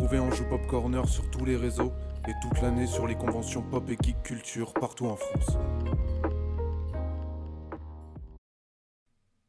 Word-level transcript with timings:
retrouver 0.00 0.18
Anjou 0.18 0.44
Pop 0.44 0.66
Corner 0.66 1.06
sur 1.06 1.30
tous 1.30 1.44
les 1.44 1.56
réseaux 1.56 1.92
et 2.26 2.32
toute 2.40 2.62
l'année 2.62 2.86
sur 2.86 3.06
les 3.06 3.16
conventions 3.16 3.60
pop 3.60 3.84
et 3.90 3.98
geek 4.02 4.22
culture 4.22 4.72
partout 4.72 5.06
en 5.06 5.16
France. 5.16 5.58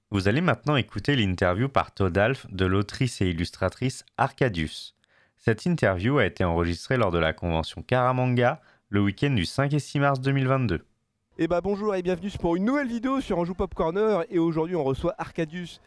Vous 0.09 0.27
allez 0.27 0.41
maintenant 0.41 0.75
écouter 0.75 1.15
l'interview 1.15 1.69
par 1.69 1.93
Todalf 1.93 2.47
de 2.51 2.65
l'autrice 2.65 3.21
et 3.21 3.29
illustratrice 3.29 4.03
Arcadius. 4.17 4.97
Cette 5.37 5.65
interview 5.65 6.17
a 6.17 6.25
été 6.25 6.43
enregistrée 6.43 6.97
lors 6.97 7.11
de 7.11 7.19
la 7.19 7.31
convention 7.31 7.81
Karamanga 7.81 8.59
le 8.89 9.01
week-end 9.01 9.31
du 9.31 9.45
5 9.45 9.73
et 9.73 9.79
6 9.79 9.99
mars 9.99 10.19
2022. 10.19 10.81
Et 11.37 11.47
bah 11.47 11.61
bonjour 11.61 11.95
et 11.95 12.01
bienvenue 12.01 12.29
pour 12.41 12.57
une 12.57 12.65
nouvelle 12.65 12.89
vidéo 12.89 13.21
sur 13.21 13.39
Anjou 13.39 13.53
Pop 13.53 13.73
Corner 13.73 14.25
et 14.29 14.37
aujourd'hui 14.37 14.75
on 14.75 14.83
reçoit 14.83 15.15
Arcadius. 15.17 15.79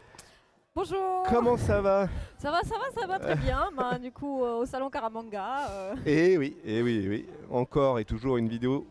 Bonjour 0.85 1.23
Comment 1.29 1.55
ça 1.55 1.79
va? 1.79 2.09
Ça 2.37 2.51
va, 2.51 2.59
ça 2.63 2.75
va, 2.77 2.99
ça 3.01 3.07
va 3.07 3.17
très 3.17 3.35
bien. 3.37 3.69
Bah, 3.77 3.97
du 3.97 4.11
coup, 4.11 4.43
euh, 4.43 4.55
au 4.57 4.65
salon 4.65 4.89
Karamanga. 4.89 5.69
euh, 5.69 5.95
Eh 6.05 6.37
oui, 6.37 6.57
eh 6.65 6.81
oui, 6.81 7.01
eh 7.05 7.07
oui, 7.07 7.25
encore 7.49 7.97
et 7.97 8.03
toujours 8.03 8.35
une 8.35 8.49
vidéo, 8.49 8.85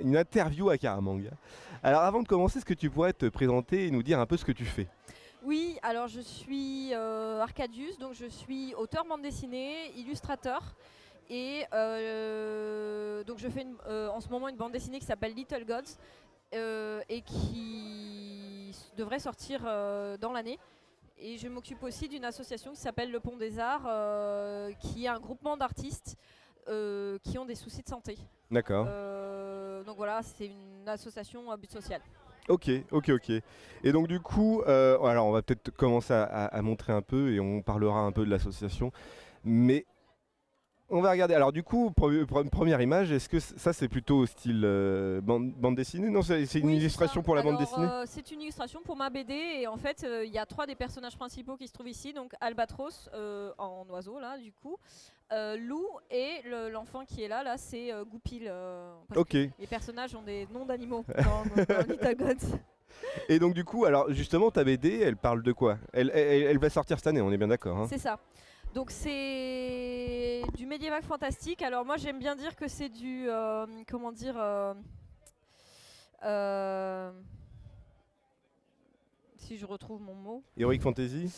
une 0.00 0.16
interview 0.16 0.70
à 0.70 0.76
Karamanga. 0.76 1.30
Alors 1.84 2.00
avant 2.02 2.20
de 2.22 2.26
commencer, 2.26 2.58
est-ce 2.58 2.64
que 2.66 2.74
tu 2.74 2.90
pourrais 2.90 3.12
te 3.12 3.26
présenter 3.26 3.86
et 3.86 3.92
nous 3.92 4.02
dire 4.02 4.18
un 4.18 4.26
peu 4.26 4.36
ce 4.36 4.44
que 4.44 4.50
tu 4.50 4.64
fais? 4.64 4.88
Oui, 5.44 5.78
alors 5.84 6.08
je 6.08 6.18
suis 6.20 6.90
euh, 6.94 7.40
Arcadius, 7.40 7.96
donc 8.00 8.14
je 8.14 8.26
suis 8.26 8.74
auteur 8.74 9.04
bande 9.04 9.22
dessinée, 9.22 9.92
illustrateur. 9.96 10.60
Et 11.30 11.62
euh, 11.72 13.22
donc 13.22 13.38
je 13.38 13.48
fais 13.48 13.62
une- 13.62 13.76
en 14.08 14.20
ce 14.20 14.28
moment 14.30 14.48
une 14.48 14.56
bande 14.56 14.72
dessinée 14.72 14.98
qui 14.98 15.06
s'appelle 15.06 15.32
Little 15.32 15.64
Gods 15.64 15.94
et 17.08 17.22
qui 17.22 18.74
devrait 18.96 19.20
sortir 19.20 19.60
dans 20.20 20.32
l'année. 20.32 20.58
Et 21.22 21.36
je 21.36 21.48
m'occupe 21.48 21.82
aussi 21.82 22.08
d'une 22.08 22.24
association 22.24 22.72
qui 22.72 22.80
s'appelle 22.80 23.10
Le 23.10 23.20
Pont 23.20 23.36
des 23.36 23.58
Arts, 23.58 23.84
euh, 23.86 24.72
qui 24.80 25.04
est 25.04 25.08
un 25.08 25.20
groupement 25.20 25.56
d'artistes 25.56 26.16
euh, 26.68 27.18
qui 27.22 27.36
ont 27.38 27.44
des 27.44 27.54
soucis 27.54 27.82
de 27.82 27.88
santé. 27.88 28.16
D'accord. 28.50 28.86
Euh, 28.88 29.84
donc 29.84 29.96
voilà, 29.96 30.22
c'est 30.22 30.46
une 30.46 30.88
association 30.88 31.50
à 31.50 31.56
but 31.56 31.70
social. 31.70 32.00
Ok, 32.48 32.70
ok, 32.90 33.10
ok. 33.10 33.30
Et 33.84 33.92
donc 33.92 34.08
du 34.08 34.18
coup, 34.20 34.62
alors 34.66 35.26
on 35.26 35.30
va 35.32 35.42
peut-être 35.42 35.70
commencer 35.70 36.14
à, 36.14 36.22
à- 36.24 36.46
à 36.46 36.62
montrer 36.62 36.92
un 36.92 37.02
peu 37.02 37.32
et 37.32 37.38
on 37.38 37.60
parlera 37.62 38.00
un 38.00 38.12
peu 38.12 38.24
de 38.24 38.30
l'association. 38.30 38.90
Mais 39.44 39.84
on 40.90 41.00
va 41.00 41.10
regarder. 41.10 41.34
Alors 41.34 41.52
du 41.52 41.62
coup, 41.62 41.90
pre- 41.96 42.24
pre- 42.24 42.48
première 42.50 42.80
image, 42.80 43.10
est-ce 43.12 43.28
que 43.28 43.38
ça 43.38 43.72
c'est 43.72 43.88
plutôt 43.88 44.18
au 44.18 44.26
style 44.26 44.62
euh, 44.64 45.20
bande, 45.20 45.52
bande 45.52 45.76
dessinée? 45.76 46.08
Non, 46.10 46.22
c'est 46.22 46.42
une 46.54 46.66
Oui, 46.66 46.76
illustration 46.76 47.22
pour 47.22 47.34
la 47.34 47.42
bande 47.42 47.58
dessinée? 47.58 47.86
euh, 47.86 48.04
C'est 48.06 48.30
une 48.30 48.40
illustration 48.42 48.80
pour 48.84 48.96
ma 48.96 49.10
BD 49.10 49.32
et 49.34 49.66
en 49.66 49.76
fait 49.76 50.04
euh, 50.04 50.24
il 50.24 50.32
y 50.32 50.38
a 50.38 50.46
trois 50.46 50.66
des 50.66 50.74
personnages 50.74 51.16
principaux 51.16 51.56
qui 51.56 51.68
se 51.68 51.72
trouvent 51.72 51.88
ici, 51.88 52.12
donc 52.12 52.32
Albatros 52.40 53.08
en 53.58 53.86
oiseau 53.90 54.18
là 54.18 54.36
du 54.38 54.52
coup, 54.52 54.76
Lou 55.30 55.86
et 56.10 56.42
le- 56.44 56.70
l'enfant 56.70 57.04
qui 57.04 57.22
est 57.22 57.28
là 57.28 57.42
là 57.42 57.56
c'est 57.56 57.90
Goupil. 58.10 58.52
Ok. 59.16 59.32
Les 59.34 59.66
personnages 59.68 60.14
ont 60.14 60.22
des 60.22 60.46
noms 60.52 60.64
d'animaux 60.66 61.04
dans, 61.24 61.44
dans. 61.44 62.36
Et 63.28 63.38
donc 63.38 63.54
du 63.54 63.64
coup, 63.64 63.84
alors 63.84 64.10
justement 64.12 64.50
ta 64.50 64.64
BD, 64.64 65.00
elle 65.00 65.16
parle 65.16 65.42
de 65.42 65.52
quoi? 65.52 65.78
Elle, 65.92 66.10
elle- 66.12 66.42
elle 66.42 66.58
va 66.58 66.68
sortir 66.68 66.98
cette 66.98 67.06
année, 67.06 67.20
on 67.20 67.30
est 67.32 67.38
bien 67.38 67.48
d'accord. 67.48 67.78
hein? 67.78 67.86
C'est 67.88 67.98
ça. 67.98 68.18
Donc 68.72 68.92
c'est 68.92 70.42
du 70.56 70.64
médiéval 70.66 71.02
fantastique. 71.02 71.60
Alors 71.62 71.84
moi 71.84 71.96
j'aime 71.96 72.20
bien 72.20 72.36
dire 72.36 72.54
que 72.54 72.68
c'est 72.68 72.88
du 72.88 73.28
euh, 73.28 73.66
comment 73.88 74.12
dire 74.12 74.36
euh, 74.38 74.74
euh, 76.24 77.10
si 79.36 79.58
je 79.58 79.66
retrouve 79.66 80.00
mon 80.00 80.14
mot. 80.14 80.44
Heroic 80.56 80.78
Fantasy? 80.80 81.32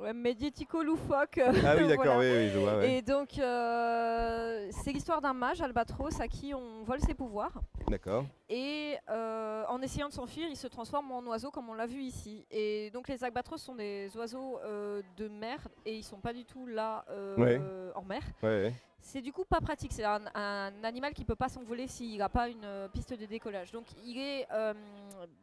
Ouais, 0.00 0.12
médiatico 0.12 0.82
loufoque. 0.82 1.38
Ah 1.38 1.74
oui, 1.76 1.86
d'accord, 1.88 2.04
Voilà. 2.04 2.18
oui, 2.20 2.26
oui, 2.36 2.48
je 2.52 2.58
vois. 2.58 2.76
ouais. 2.78 2.96
Et 2.98 3.02
donc 3.02 3.38
euh, 3.38 4.68
c'est 4.70 4.92
l'histoire 4.92 5.20
d'un 5.20 5.32
mage 5.32 5.60
albatros 5.60 6.20
à 6.20 6.28
qui 6.28 6.54
on 6.54 6.82
vole 6.84 7.00
ses 7.00 7.14
pouvoirs. 7.14 7.52
D'accord. 7.88 8.24
Et 8.48 8.96
euh, 9.08 9.64
en 9.68 9.80
essayant 9.82 10.08
de 10.08 10.12
s'enfuir, 10.12 10.46
il 10.48 10.56
se 10.56 10.66
transforme 10.66 11.10
en 11.12 11.22
oiseau 11.26 11.50
comme 11.50 11.68
on 11.68 11.74
l'a 11.74 11.86
vu 11.86 12.00
ici. 12.00 12.46
Et 12.50 12.90
donc 12.92 13.08
les 13.08 13.22
albatros 13.24 13.60
sont 13.60 13.74
des 13.74 14.10
oiseaux 14.16 14.58
euh, 14.64 15.02
de 15.16 15.28
mer 15.28 15.66
et 15.84 15.96
ils 15.96 16.04
sont 16.04 16.20
pas 16.20 16.32
du 16.32 16.44
tout 16.44 16.66
là 16.66 17.04
Ouais. 17.36 17.60
en 17.94 18.02
mer. 18.02 18.22
Ouais. 18.42 18.72
C'est 19.00 19.22
du 19.22 19.32
coup 19.32 19.44
pas 19.44 19.60
pratique. 19.60 19.92
C'est 19.92 20.04
un, 20.04 20.20
un 20.34 20.72
animal 20.84 21.14
qui 21.14 21.24
peut 21.24 21.36
pas 21.36 21.48
s'envoler 21.48 21.86
s'il 21.86 22.18
n'a 22.18 22.28
pas 22.28 22.48
une 22.48 22.64
euh, 22.64 22.88
piste 22.88 23.14
de 23.18 23.24
décollage. 23.26 23.70
Donc 23.72 23.86
il 24.04 24.18
est 24.18 24.46
euh, 24.52 24.74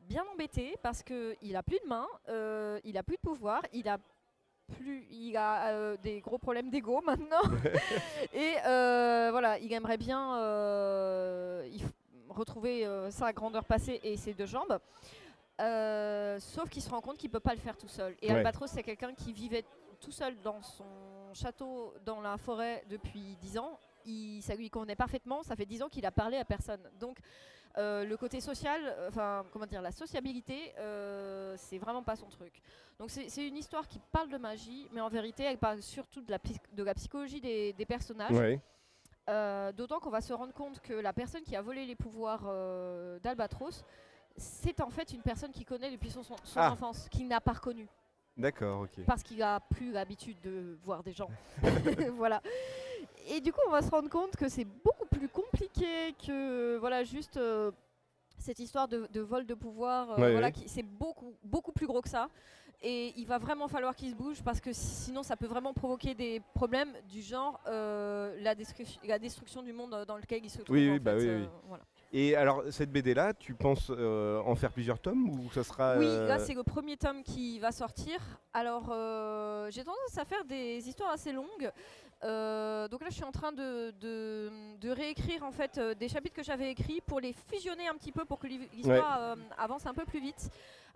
bien 0.07 0.23
embêté 0.33 0.75
parce 0.83 1.01
que 1.01 1.35
il 1.41 1.55
a 1.55 1.63
plus 1.63 1.79
de 1.83 1.87
mains, 1.87 2.05
euh, 2.29 2.79
il 2.83 2.97
a 2.97 3.01
plus 3.03 3.15
de 3.15 3.21
pouvoir, 3.21 3.61
il 3.73 3.87
a 3.87 3.97
plus, 4.65 5.05
il 5.11 5.35
a 5.37 5.67
euh, 5.67 5.97
des 5.97 6.21
gros 6.21 6.37
problèmes 6.37 6.69
d'ego 6.69 7.01
maintenant. 7.05 7.41
Et 8.33 8.55
euh, 8.65 9.29
voilà, 9.31 9.57
il 9.59 9.71
aimerait 9.73 9.97
bien 9.97 10.37
euh, 10.37 11.67
il 11.71 11.81
retrouver 12.29 12.85
sa 13.11 13.31
grandeur 13.31 13.63
passée 13.63 14.01
et 14.03 14.17
ses 14.17 14.33
deux 14.33 14.45
jambes. 14.45 14.77
Sauf 15.57 16.69
qu'il 16.69 16.81
se 16.81 16.89
rend 16.89 16.99
compte 16.99 17.17
qu'il 17.17 17.29
peut 17.29 17.39
pas 17.39 17.53
le 17.53 17.61
faire 17.61 17.77
tout 17.77 17.87
seul. 17.87 18.13
Et 18.21 18.27
Ouais. 18.27 18.35
Albatros, 18.35 18.69
c'est 18.69 18.83
quelqu'un 18.83 19.13
qui 19.13 19.31
vivait 19.31 19.63
tout 20.01 20.11
seul 20.11 20.35
dans 20.41 20.61
son 20.61 20.83
château 21.33 21.93
dans 22.05 22.19
la 22.19 22.37
forêt 22.37 22.83
depuis 22.89 23.37
10 23.39 23.57
ans. 23.57 23.79
Il, 24.05 24.41
ça 24.41 24.53
lui 24.53 24.69
convenait 24.69 24.97
parfaitement. 24.97 25.43
Ça 25.43 25.55
fait 25.55 25.65
10 25.65 25.83
ans 25.83 25.87
qu'il 25.87 26.05
a 26.05 26.11
parlé 26.11 26.35
à 26.35 26.43
personne. 26.43 26.81
Donc, 26.99 27.19
euh, 27.77 28.05
le 28.05 28.17
côté 28.17 28.39
social, 28.41 28.81
euh, 28.85 29.09
enfin, 29.09 29.45
comment 29.51 29.65
dire, 29.65 29.81
la 29.81 29.91
sociabilité, 29.91 30.73
euh, 30.79 31.55
c'est 31.57 31.77
vraiment 31.77 32.03
pas 32.03 32.15
son 32.15 32.27
truc. 32.27 32.61
Donc, 32.99 33.09
c'est 33.09 33.47
une 33.47 33.57
histoire 33.57 33.85
qui 33.87 33.99
parle 34.11 34.29
de 34.29 34.37
magie, 34.37 34.87
mais 34.93 35.01
en 35.01 35.09
vérité, 35.09 35.43
elle 35.43 35.57
parle 35.57 35.81
surtout 35.81 36.21
de 36.21 36.31
la, 36.31 36.39
psy- 36.39 36.59
de 36.71 36.83
la 36.83 36.93
psychologie 36.93 37.41
des, 37.41 37.73
des 37.73 37.85
personnages. 37.85 38.31
Ouais. 38.31 38.61
Euh, 39.29 39.71
D'autant 39.73 39.99
qu'on 39.99 40.09
va 40.11 40.21
se 40.21 40.31
rendre 40.33 40.53
compte 40.53 40.79
que 40.79 40.93
la 40.93 41.11
personne 41.11 41.41
qui 41.43 41.55
a 41.55 41.61
volé 41.61 41.85
les 41.85 41.95
pouvoirs 41.95 42.43
d'Albatros, 43.21 43.83
c'est 44.37 44.79
en 44.81 44.89
fait 44.89 45.11
une 45.11 45.21
personne 45.21 45.51
qu'il 45.51 45.65
connaît 45.65 45.91
depuis 45.91 46.09
son, 46.11 46.23
son- 46.23 46.35
Ah. 46.55 46.71
enfance, 46.71 47.09
qu'il 47.09 47.27
n'a 47.27 47.41
pas 47.41 47.53
reconnu 47.53 47.87
D'accord, 48.37 48.81
ok. 48.81 49.03
parce 49.05 49.23
qu'il 49.23 49.41
a 49.41 49.59
plus 49.59 49.91
l'habitude 49.91 50.39
de 50.41 50.77
voir 50.83 51.03
des 51.03 51.13
gens. 51.13 51.29
voilà. 52.13 52.41
Et 53.27 53.41
du 53.41 53.51
coup, 53.51 53.59
on 53.67 53.71
va 53.71 53.81
se 53.81 53.89
rendre 53.89 54.09
compte 54.09 54.35
que 54.35 54.47
c'est 54.49 54.65
beaucoup 54.65 55.05
plus 55.07 55.27
compliqué 55.29 56.13
que 56.25 56.77
voilà 56.77 57.03
juste 57.03 57.37
euh, 57.37 57.71
cette 58.37 58.59
histoire 58.59 58.87
de, 58.87 59.07
de 59.11 59.21
vol 59.21 59.45
de 59.45 59.53
pouvoir. 59.55 60.11
euh, 60.11 60.15
Ouais, 60.21 60.31
voilà, 60.31 60.47
ouais. 60.47 60.53
c'est 60.67 60.83
beaucoup 60.83 61.33
beaucoup 61.43 61.71
plus 61.71 61.87
gros 61.87 62.01
que 62.01 62.09
ça. 62.09 62.27
Et 62.81 63.13
il 63.17 63.25
va 63.25 63.37
vraiment 63.39 63.67
falloir 63.67 63.95
qu'il 63.95 64.11
se 64.11 64.15
bouge 64.15 64.43
parce 64.43 64.59
que 64.61 64.71
sinon, 64.73 65.23
ça 65.23 65.35
peut 65.37 65.47
vraiment 65.47 65.73
provoquer 65.73 66.13
des 66.13 66.41
problèmes 66.53 66.91
du 67.09 67.21
genre 67.21 67.59
euh, 67.67 68.35
la, 68.41 68.53
destruction, 68.53 68.99
la 69.05 69.17
destruction 69.17 69.63
du 69.63 69.73
monde 69.73 70.03
dans 70.07 70.17
lequel 70.17 70.43
il 70.43 70.49
se 70.49 70.61
trouve. 70.61 70.75
Oui, 70.75 70.91
oui, 70.91 70.99
bah 70.99 71.17
fait, 71.17 71.35
oui, 71.35 71.41
oui. 71.43 71.47
voilà. 71.67 71.83
Et 72.13 72.35
alors, 72.35 72.63
cette 72.69 72.91
BD-là, 72.91 73.33
tu 73.33 73.55
penses 73.55 73.87
euh, 73.89 74.39
en 74.45 74.55
faire 74.55 74.71
plusieurs 74.71 74.99
tomes 74.99 75.29
ou 75.29 75.49
ça 75.51 75.63
sera... 75.63 75.97
Oui, 75.97 76.05
euh, 76.05 76.27
là 76.27 76.37
c'est 76.37 76.53
le 76.53 76.63
premier 76.63 76.95
tome 76.97 77.23
qui 77.23 77.59
va 77.59 77.71
sortir. 77.71 78.19
Alors 78.53 78.89
euh, 78.91 79.71
j'ai 79.71 79.83
tendance 79.83 80.17
à 80.17 80.25
faire 80.25 80.45
des 80.45 80.87
histoires 80.87 81.11
assez 81.11 81.31
longues. 81.31 81.71
Euh, 82.23 82.87
donc 82.87 83.01
là 83.01 83.07
je 83.09 83.15
suis 83.15 83.23
en 83.25 83.31
train 83.31 83.51
de, 83.51 83.91
de- 83.99 84.49
de 84.79 84.89
réécrire 84.89 85.43
en 85.43 85.51
fait 85.51 85.77
euh, 85.77 85.93
des 85.93 86.07
chapitres 86.07 86.35
que 86.35 86.43
j'avais 86.43 86.71
écrits 86.71 87.01
pour 87.05 87.19
les 87.19 87.33
fusionner 87.33 87.87
un 87.87 87.93
petit 87.95 88.11
peu 88.13 88.23
pour 88.25 88.39
que 88.39 88.47
l'hi- 88.47 88.69
l'histoire 88.73 89.17
euh, 89.21 89.35
avance 89.57 89.85
un 89.85 89.93
peu 89.93 90.05
plus 90.05 90.19
vite. 90.21 90.49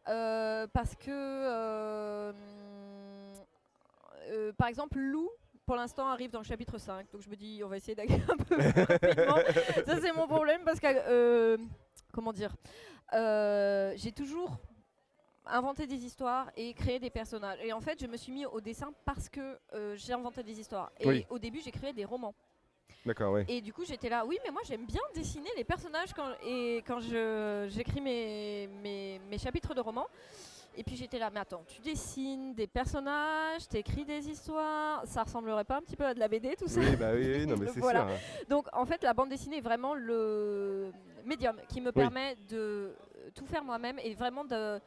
Parce 0.05 0.95
que 0.95 2.31
par 4.57 4.67
exemple 4.67 4.97
Lou 4.97 5.29
pour 5.65 5.75
l'instant 5.75 6.07
arrive 6.07 6.31
dans 6.31 6.39
le 6.39 6.45
chapitre 6.45 6.77
5 6.77 7.05
donc 7.11 7.21
je 7.21 7.29
me 7.29 7.35
dis 7.35 7.61
on 7.63 7.67
va 7.67 7.77
essayer 7.77 7.95
d'aller 7.95 8.19
un 8.27 8.37
peu 8.37 8.55
plus 8.55 8.83
rapidement. 8.83 9.35
Ça 9.85 10.01
c'est 10.01 10.13
mon 10.13 10.25
problème 10.27 10.61
parce 10.65 10.79
que 10.79 11.59
comment 12.11 12.33
dire 12.33 12.55
j'ai 13.11 14.11
toujours 14.13 14.57
inventé 15.51 15.87
des 15.87 16.03
histoires 16.05 16.49
et 16.55 16.73
créé 16.73 16.99
des 16.99 17.09
personnages 17.09 17.59
et 17.63 17.73
en 17.73 17.81
fait 17.81 17.99
je 17.99 18.07
me 18.07 18.17
suis 18.17 18.31
mis 18.31 18.45
au 18.45 18.61
dessin 18.61 18.91
parce 19.05 19.29
que 19.29 19.57
euh, 19.73 19.95
j'ai 19.95 20.13
inventé 20.13 20.43
des 20.43 20.59
histoires 20.59 20.91
et 20.99 21.07
Oui. 21.07 21.25
au 21.29 21.39
début 21.39 21.59
j'ai 21.61 21.71
créé 21.71 21.93
des 21.93 22.05
romans 22.05 22.33
D'accord, 23.05 23.31
ouais. 23.33 23.45
et 23.47 23.61
du 23.61 23.71
coup, 23.71 23.85
j'étais 23.85 24.09
là, 24.09 24.25
oui, 24.25 24.37
mais 24.43 24.51
moi 24.51 24.61
j'aime 24.65 24.85
bien 24.85 24.99
dessiner 25.15 25.49
les 25.55 25.63
personnages 25.63 26.13
quand, 26.13 26.31
et 26.45 26.83
quand 26.85 26.99
j'écris 26.99 28.01
mes, 28.01 28.67
mes, 28.83 29.19
mes 29.29 29.37
chapitres 29.37 29.73
de 29.73 29.79
romans. 29.79 30.07
Et 30.75 30.83
puis 30.83 30.95
j'étais 30.97 31.17
là, 31.17 31.29
mais 31.33 31.39
attends, 31.39 31.63
tu 31.65 31.81
dessines 31.81 32.53
des 32.53 32.67
personnages, 32.67 33.67
t'écris 33.69 34.03
des 34.05 34.29
histoires, 34.29 35.01
ça 35.05 35.23
ressemblerait 35.23 35.63
pas 35.63 35.77
un 35.77 35.81
petit 35.81 35.95
peu 35.95 36.05
à 36.05 36.13
de 36.13 36.19
la 36.19 36.27
BD 36.27 36.55
tout 36.57 36.67
ça? 36.67 36.79
Oui, 36.81 36.95
bah 36.97 37.11
oui, 37.13 37.25
oui, 37.37 37.47
non, 37.47 37.55
mais 37.57 37.67
c'est 37.73 37.79
Voilà. 37.79 38.01
sûr. 38.01 38.09
hein. 38.09 38.17
Donc 38.49 38.67
en 38.73 38.85
fait, 38.85 39.01
la 39.01 39.13
bande 39.13 39.29
dessinée 39.29 39.57
est 39.57 39.61
vraiment 39.61 39.93
le 39.95 40.91
médium 41.25 41.57
qui 41.69 41.79
me 41.81 41.91
permet 41.91 42.35
de 42.49 42.93
tout 43.33 43.45
faire 43.45 43.63
moi-même 43.63 43.97
et 44.03 44.13
vraiment 44.13 44.43
de, 44.45 44.79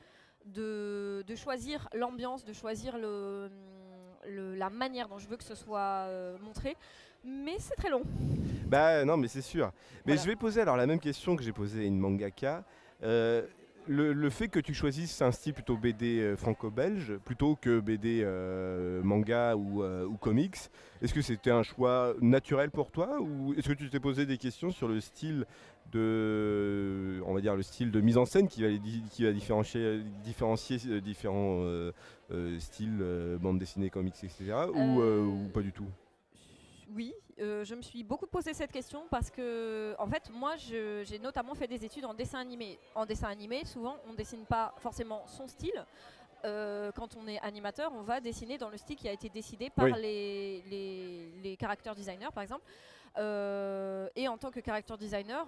de, 0.47 1.23
de 1.27 1.35
choisir 1.35 1.89
l'ambiance, 1.95 2.45
de 2.45 2.53
choisir 2.53 2.99
le, 2.99 3.51
le- 4.29 4.55
la 4.55 4.71
manière 4.71 5.09
dont 5.09 5.19
je 5.19 5.29
veux 5.29 5.37
que 5.37 5.45
ce 5.45 5.55
soit 5.55 6.07
euh, 6.09 6.37
montré. 6.43 6.77
Mais 7.25 7.57
c'est 7.59 7.77
très 7.77 7.89
long. 7.91 8.03
Bah 8.67 9.05
non, 9.05 9.17
mais 9.17 9.29
c'est 9.29 9.43
sûr. 9.43 9.67
Mais 10.07 10.15
Voilà. 10.15 10.23
je 10.23 10.27
vais 10.29 10.37
poser 10.37 10.61
alors 10.61 10.77
la 10.77 10.87
même 10.87 10.99
question 10.99 11.37
que 11.37 11.43
j'ai 11.43 11.53
posée 11.53 11.83
à 11.83 11.85
une 11.85 11.99
mangaka. 11.99 12.65
Euh, 13.05 13.47
le, 13.87 14.13
le 14.13 14.31
fait 14.31 14.49
que 14.49 14.61
tu 14.61 14.75
choisisses 14.75 15.21
un 15.23 15.33
style 15.33 15.55
plutôt 15.55 15.77
BD 15.77 16.21
euh, 16.21 16.37
franco-belge 16.37 17.15
plutôt 17.25 17.57
que 17.57 17.81
BD 17.81 18.21
euh, 18.23 19.03
manga 19.03 19.57
ou, 19.57 19.83
euh, 19.83 20.05
ou 20.07 20.17
comics, 20.17 20.57
est-ce 21.01 21.13
que 21.13 21.23
c'était 21.23 21.51
un 21.51 21.63
choix 21.63 22.15
naturel 22.21 22.71
pour 22.71 22.91
toi 22.91 23.21
ou 23.21 23.55
est-ce 23.55 23.69
que 23.69 23.73
tu 23.75 23.91
t'es 23.91 24.01
posé 24.01 24.25
des 24.27 24.39
questions 24.39 24.71
sur 24.71 24.89
le 24.89 25.01
style 25.01 25.47
de, 25.93 27.21
on 27.27 27.35
va 27.35 27.41
dire 27.41 27.55
le 27.57 27.63
style 27.63 27.91
de 27.91 28.01
mise 28.01 28.17
en 28.17 28.25
scène 28.25 28.49
qui 28.49 28.63
va, 28.63 28.69
di- 28.69 29.03
qui 29.11 29.25
va 29.25 29.33
différencier, 29.33 30.01
différencier 30.25 31.01
différents 31.01 31.59
euh, 31.61 31.93
styles, 32.59 33.05
bande 33.41 33.59
dessinée, 33.59 33.91
comics, 33.91 34.15
etc. 34.23 34.55
Ou, 34.73 35.03
ou 35.03 35.49
pas 35.53 35.61
du 35.61 35.73
tout? 35.73 35.87
Oui, 36.95 37.13
euh, 37.39 37.65
je 37.65 37.75
me 37.75 37.83
suis 37.83 38.03
beaucoup 38.05 38.27
posé 38.27 38.53
cette 38.55 38.73
question 38.73 39.05
parce 39.11 39.31
que, 39.31 39.95
en 39.99 40.07
fait, 40.07 40.31
moi, 40.31 40.57
j'ai 40.57 41.19
notamment 41.21 41.55
fait 41.55 41.67
des 41.67 41.85
études 41.85 42.05
en 42.05 42.15
dessin 42.15 42.39
animé. 42.41 42.79
En 42.95 43.07
dessin 43.07 43.29
animé, 43.29 43.65
souvent, 43.65 43.97
on 44.09 44.13
dessine 44.15 44.45
pas 44.45 44.75
forcément 44.79 45.27
son 45.27 45.47
style. 45.49 45.85
Euh, 46.45 46.91
quand 46.93 47.17
on 47.17 47.27
est 47.29 47.39
animateur, 47.41 47.93
on 47.95 48.03
va 48.03 48.21
dessiner 48.21 48.59
dans 48.59 48.69
le 48.69 48.77
style 48.77 48.97
qui 48.97 49.09
a 49.09 49.13
été 49.13 49.29
décidé 49.29 49.71
par 49.71 49.85
Oui. 49.87 49.93
les, 49.97 50.63
les, 50.69 51.33
les 51.43 51.57
character 51.61 51.93
designers, 51.95 52.31
par 52.35 52.43
exemple. 52.43 52.65
Euh, 53.19 54.09
et 54.17 54.27
en 54.27 54.37
tant 54.39 54.51
que 54.51 54.61
character 54.61 54.97
designer, 54.97 55.47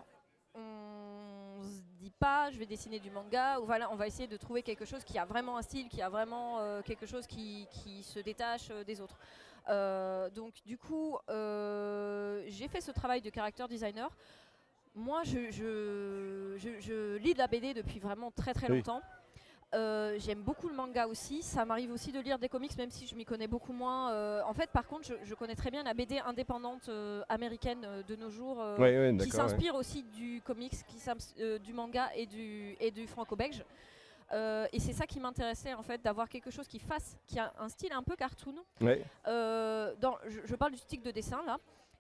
on 0.54 1.62
se 1.64 1.81
dit 1.98 2.10
pas 2.10 2.50
je 2.52 2.58
vais 2.58 2.66
dessiner 2.66 3.00
du 3.00 3.10
manga 3.10 3.58
ou 3.58 3.64
voilà 3.64 3.90
on 3.90 3.96
va 3.96 4.06
essayer 4.06 4.28
de 4.28 4.36
trouver 4.36 4.62
quelque 4.62 4.84
chose 4.84 5.02
qui 5.02 5.19
a 5.19 5.25
vraiment 5.25 5.56
un 5.56 5.62
style 5.62 5.88
qui 5.88 6.00
a 6.00 6.08
vraiment 6.08 6.60
euh, 6.60 6.81
quelque 6.82 7.06
chose 7.06 7.26
qui, 7.26 7.66
qui 7.72 8.04
se 8.04 8.20
détache 8.20 8.69
des 8.86 9.00
autres 9.00 9.19
donc 10.34 10.52
du 10.66 10.76
coup 10.78 11.16
j'ai 12.55 12.69
fait 12.69 12.81
ce 12.81 12.91
travail 12.91 13.21
de 13.21 13.31
character 13.35 13.65
designer 13.69 14.11
moi 14.95 15.23
je, 15.25 15.51
je, 15.51 16.55
je- 16.56 16.81
je 16.81 17.17
lis 17.17 17.35
de 17.35 17.39
la 17.39 17.49
BD 17.49 17.75
depuis 17.75 17.99
vraiment 17.99 18.31
très 18.31 18.55
très 18.55 18.69
Oui. 18.71 18.77
longtemps 18.79 19.03
Euh, 19.75 20.17
J'aime 20.21 20.41
beaucoup 20.43 20.69
le 20.69 20.75
manga 20.77 21.09
aussi. 21.09 21.43
Ça 21.43 21.65
m'arrive 21.65 21.91
aussi 21.91 22.12
de 22.12 22.21
lire 22.21 22.39
des 22.39 22.49
comics, 22.49 22.77
même 22.79 22.93
si 22.93 23.09
je 23.09 23.15
m'y 23.17 23.25
connais 23.25 23.49
beaucoup 23.49 23.73
moins. 23.73 24.12
Euh, 24.12 24.41
en 24.47 24.55
fait, 24.55 24.71
par 24.71 24.87
contre, 24.87 25.09
je, 25.25 25.35
connais 25.35 25.56
très 25.56 25.73
bien 25.73 25.83
la 25.83 25.95
BD 25.95 26.21
indépendante 26.21 26.89
euh, 26.89 27.25
américaine 27.29 27.85
de 28.06 28.15
nos 28.15 28.31
jours, 28.31 28.59
Ouais, 28.79 28.97
ouais, 28.97 29.17
qui 29.19 29.25
ouais. 29.25 29.37
s'inspire 29.37 29.75
aussi 29.75 30.05
du 30.05 30.41
comics, 30.45 30.77
qui 30.87 30.99
du 31.67 31.73
manga 31.73 32.09
et 32.15 32.27
du, 32.27 32.77
et 32.79 32.93
du 32.93 33.09
franco-belge. 33.09 33.65
Euh, 34.31 34.69
et 34.73 34.79
c'est 34.79 34.93
ça 34.93 35.06
qui 35.06 35.19
m'intéressait 35.19 35.75
en 35.75 35.83
fait, 35.83 36.01
d'avoir 36.01 36.29
quelque 36.29 36.53
chose 36.53 36.69
qui 36.69 36.79
fasse, 36.79 37.17
qui 37.27 37.41
a 37.41 37.53
un 37.59 37.69
style 37.69 37.93
un 37.93 38.05
peu 38.05 38.15
cartoon. 38.15 38.55
Ouais. 38.81 39.03
Euh, 39.27 39.93
dans, 40.01 40.17
je, 40.29 40.39
je 40.45 40.55
parle 40.55 40.71
du 40.73 40.79
style 40.79 41.03
de 41.03 41.11
dessin 41.11 41.43
là. 41.47 41.59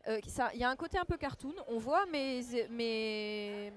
Euh, 0.08 0.20
Il 0.54 0.60
y 0.60 0.64
a 0.64 0.68
un 0.70 0.76
côté 0.76 0.98
un 0.98 1.04
peu 1.04 1.16
cartoon. 1.16 1.54
On 1.68 1.78
voit 1.78 2.04
mes, 2.06 2.40
mes, 2.70 3.72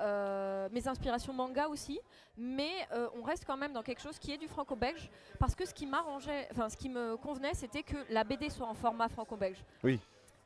euh, 0.00 0.68
mes 0.72 0.86
inspirations 0.88 1.32
manga 1.32 1.68
aussi, 1.68 1.98
mais 2.36 2.70
euh, 2.92 3.08
on 3.18 3.22
reste 3.22 3.44
quand 3.46 3.56
même 3.56 3.72
dans 3.72 3.82
quelque 3.82 4.00
chose 4.02 4.18
qui 4.18 4.32
est 4.32 4.38
du 4.38 4.48
franco-belge. 4.48 5.10
Parce 5.38 5.54
que 5.54 5.66
ce 5.66 5.72
qui 5.74 5.86
m'arrangeait, 5.86 6.48
enfin 6.52 6.68
ce 6.68 6.76
qui 6.76 6.88
me 6.88 7.16
convenait, 7.16 7.54
c'était 7.54 7.82
que 7.82 7.96
la 8.10 8.24
BD 8.24 8.50
soit 8.50 8.66
en 8.66 8.74
format 8.74 9.08
franco-belge. 9.08 9.62
Oui. 9.82 9.98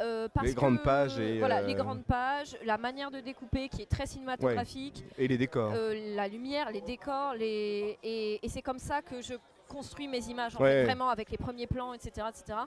Euh, 0.03 0.27
parce 0.35 0.49
Les 0.49 0.55
grandes 0.55 0.79
que, 0.81 0.85
pages 0.85 1.19
et, 1.21 1.39
voilà 1.39 1.59
euh, 1.61 1.67
les 1.69 1.75
grandes 1.75 2.03
pages, 2.05 2.57
la 2.65 2.77
manière 2.77 3.13
de 3.13 3.21
découper 3.21 3.69
qui 3.69 3.83
est 3.83 3.89
très 3.89 4.07
cinématographique, 4.07 5.05
Et 5.17 5.29
les 5.29 5.39
décors. 5.39 5.71
euh, 5.73 5.95
la 6.17 6.27
lumière, 6.27 6.73
les 6.73 6.81
décors, 6.81 7.35
les... 7.35 7.97
et, 8.03 8.45
et 8.45 8.49
c'est 8.49 8.61
comme 8.63 8.81
ça 8.81 9.03
que 9.03 9.23
je 9.23 9.35
construis 9.69 10.09
mes 10.09 10.19
images, 10.29 10.57
en 10.57 10.61
Ouais. 10.61 10.81
fait, 10.81 10.85
vraiment 10.85 11.11
avec 11.11 11.31
les 11.31 11.39
premiers 11.39 11.69
plans, 11.69 11.93
etc. 11.95 12.27
etc. 12.29 12.59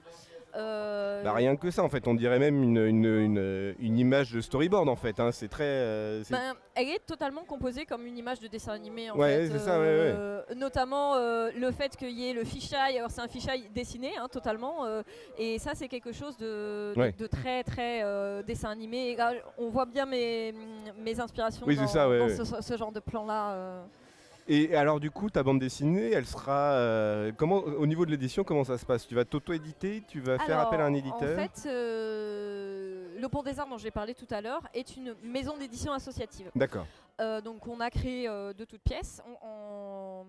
Euh, 0.54 1.22
Bah, 1.22 1.32
rien 1.34 1.56
que 1.56 1.70
ça 1.70 1.82
en 1.82 1.88
fait, 1.88 2.06
on 2.08 2.14
dirait 2.14 2.38
même 2.38 2.62
une, 2.62 2.78
une, 2.78 3.04
une- 3.04 3.74
une 3.78 3.98
image 3.98 4.32
de 4.32 4.40
storyboard 4.40 4.88
en 4.88 4.96
fait. 4.96 5.20
hein. 5.20 5.30
C'est 5.32 5.48
très. 5.48 5.64
euh, 5.64 6.22
ben, 6.30 6.54
elle 6.74 6.88
est 6.88 7.04
totalement 7.06 7.44
composée 7.44 7.84
comme 7.84 8.06
une 8.06 8.16
image 8.16 8.40
de 8.40 8.48
dessin 8.48 8.72
animé 8.72 9.10
en 9.10 9.16
Ouais, 9.16 9.46
fait. 9.46 9.50
c'est 9.52 9.58
ça, 9.58 9.78
ouais, 9.78 9.84
euh, 9.86 10.42
Notamment 10.56 11.16
euh, 11.16 11.50
le 11.56 11.70
fait 11.70 11.96
qu'il 11.96 12.10
y 12.18 12.30
ait 12.30 12.32
le 12.32 12.44
fisheye, 12.44 12.98
alors 12.98 13.10
c'est 13.10 13.20
un 13.20 13.28
fisheye 13.28 13.68
dessiné 13.74 14.12
hein, 14.18 14.28
totalement, 14.30 14.86
et 15.38 15.58
ça 15.58 15.72
c'est 15.74 15.88
quelque 15.88 16.12
chose 16.12 16.36
de, 16.38 16.94
de- 17.18 17.26
très 17.26 17.62
très 17.62 18.02
dessin 18.44 18.70
animé. 18.70 19.10
Et 19.10 19.16
là, 19.16 19.32
on 19.58 19.68
voit 19.68 19.86
bien 19.86 20.06
mes, 20.06 20.54
mes 20.98 21.20
inspirations 21.20 21.66
Oui, 21.66 21.76
dans, 21.76 21.86
ça. 21.86 22.06
Ce, 22.28 22.62
ce 22.62 22.76
genre 22.76 22.92
de 22.92 23.00
plan 23.00 23.26
là. 23.26 23.84
Et 24.50 24.74
alors 24.74 24.98
du 24.98 25.10
coup, 25.10 25.28
ta 25.28 25.42
bande 25.42 25.58
dessinée, 25.58 26.10
elle 26.12 26.24
sera 26.26 26.72
euh, 26.72 27.32
comment 27.36 27.58
au 27.58 27.86
niveau 27.86 28.06
de 28.06 28.10
l'édition, 28.10 28.44
comment 28.44 28.64
ça 28.64 28.78
se 28.78 28.86
passe? 28.86 29.06
Tu 29.06 29.14
vas 29.14 29.24
t'auto-éditer? 29.26 30.02
Tu 30.08 30.20
vas 30.20 30.38
faire 30.38 30.58
appel 30.58 30.80
à 30.80 30.86
un 30.86 30.94
éditeur 30.94 31.38
En 31.38 31.42
fait, 31.48 31.68
euh, 31.68 33.18
le 33.20 33.28
Pont 33.28 33.42
des 33.42 33.58
Arts 33.60 33.68
dont 33.68 33.76
j'ai 33.78 33.90
parlé 33.90 34.14
tout 34.14 34.26
à 34.30 34.40
l'heure 34.40 34.62
est 34.74 34.96
une 34.96 35.14
maison 35.22 35.56
d'édition 35.58 35.92
associative. 35.92 36.50
D'accord. 36.54 36.86
Euh, 37.20 37.40
donc 37.40 37.66
on 37.66 37.80
a 37.80 37.90
créé 37.90 38.26
de 38.28 38.64
toutes 38.64 38.82
pièces 38.82 39.20
en, 39.42 39.46
en- 39.46 40.26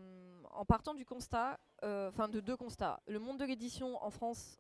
en 0.59 0.65
partant 0.65 0.93
du 0.93 1.05
constat, 1.05 1.57
enfin 1.81 2.27
de 2.27 2.41
deux 2.41 2.57
constats. 2.57 2.99
Le 3.07 3.19
monde 3.19 3.37
de 3.39 3.45
l'édition 3.45 4.03
en 4.03 4.09
France, 4.09 4.57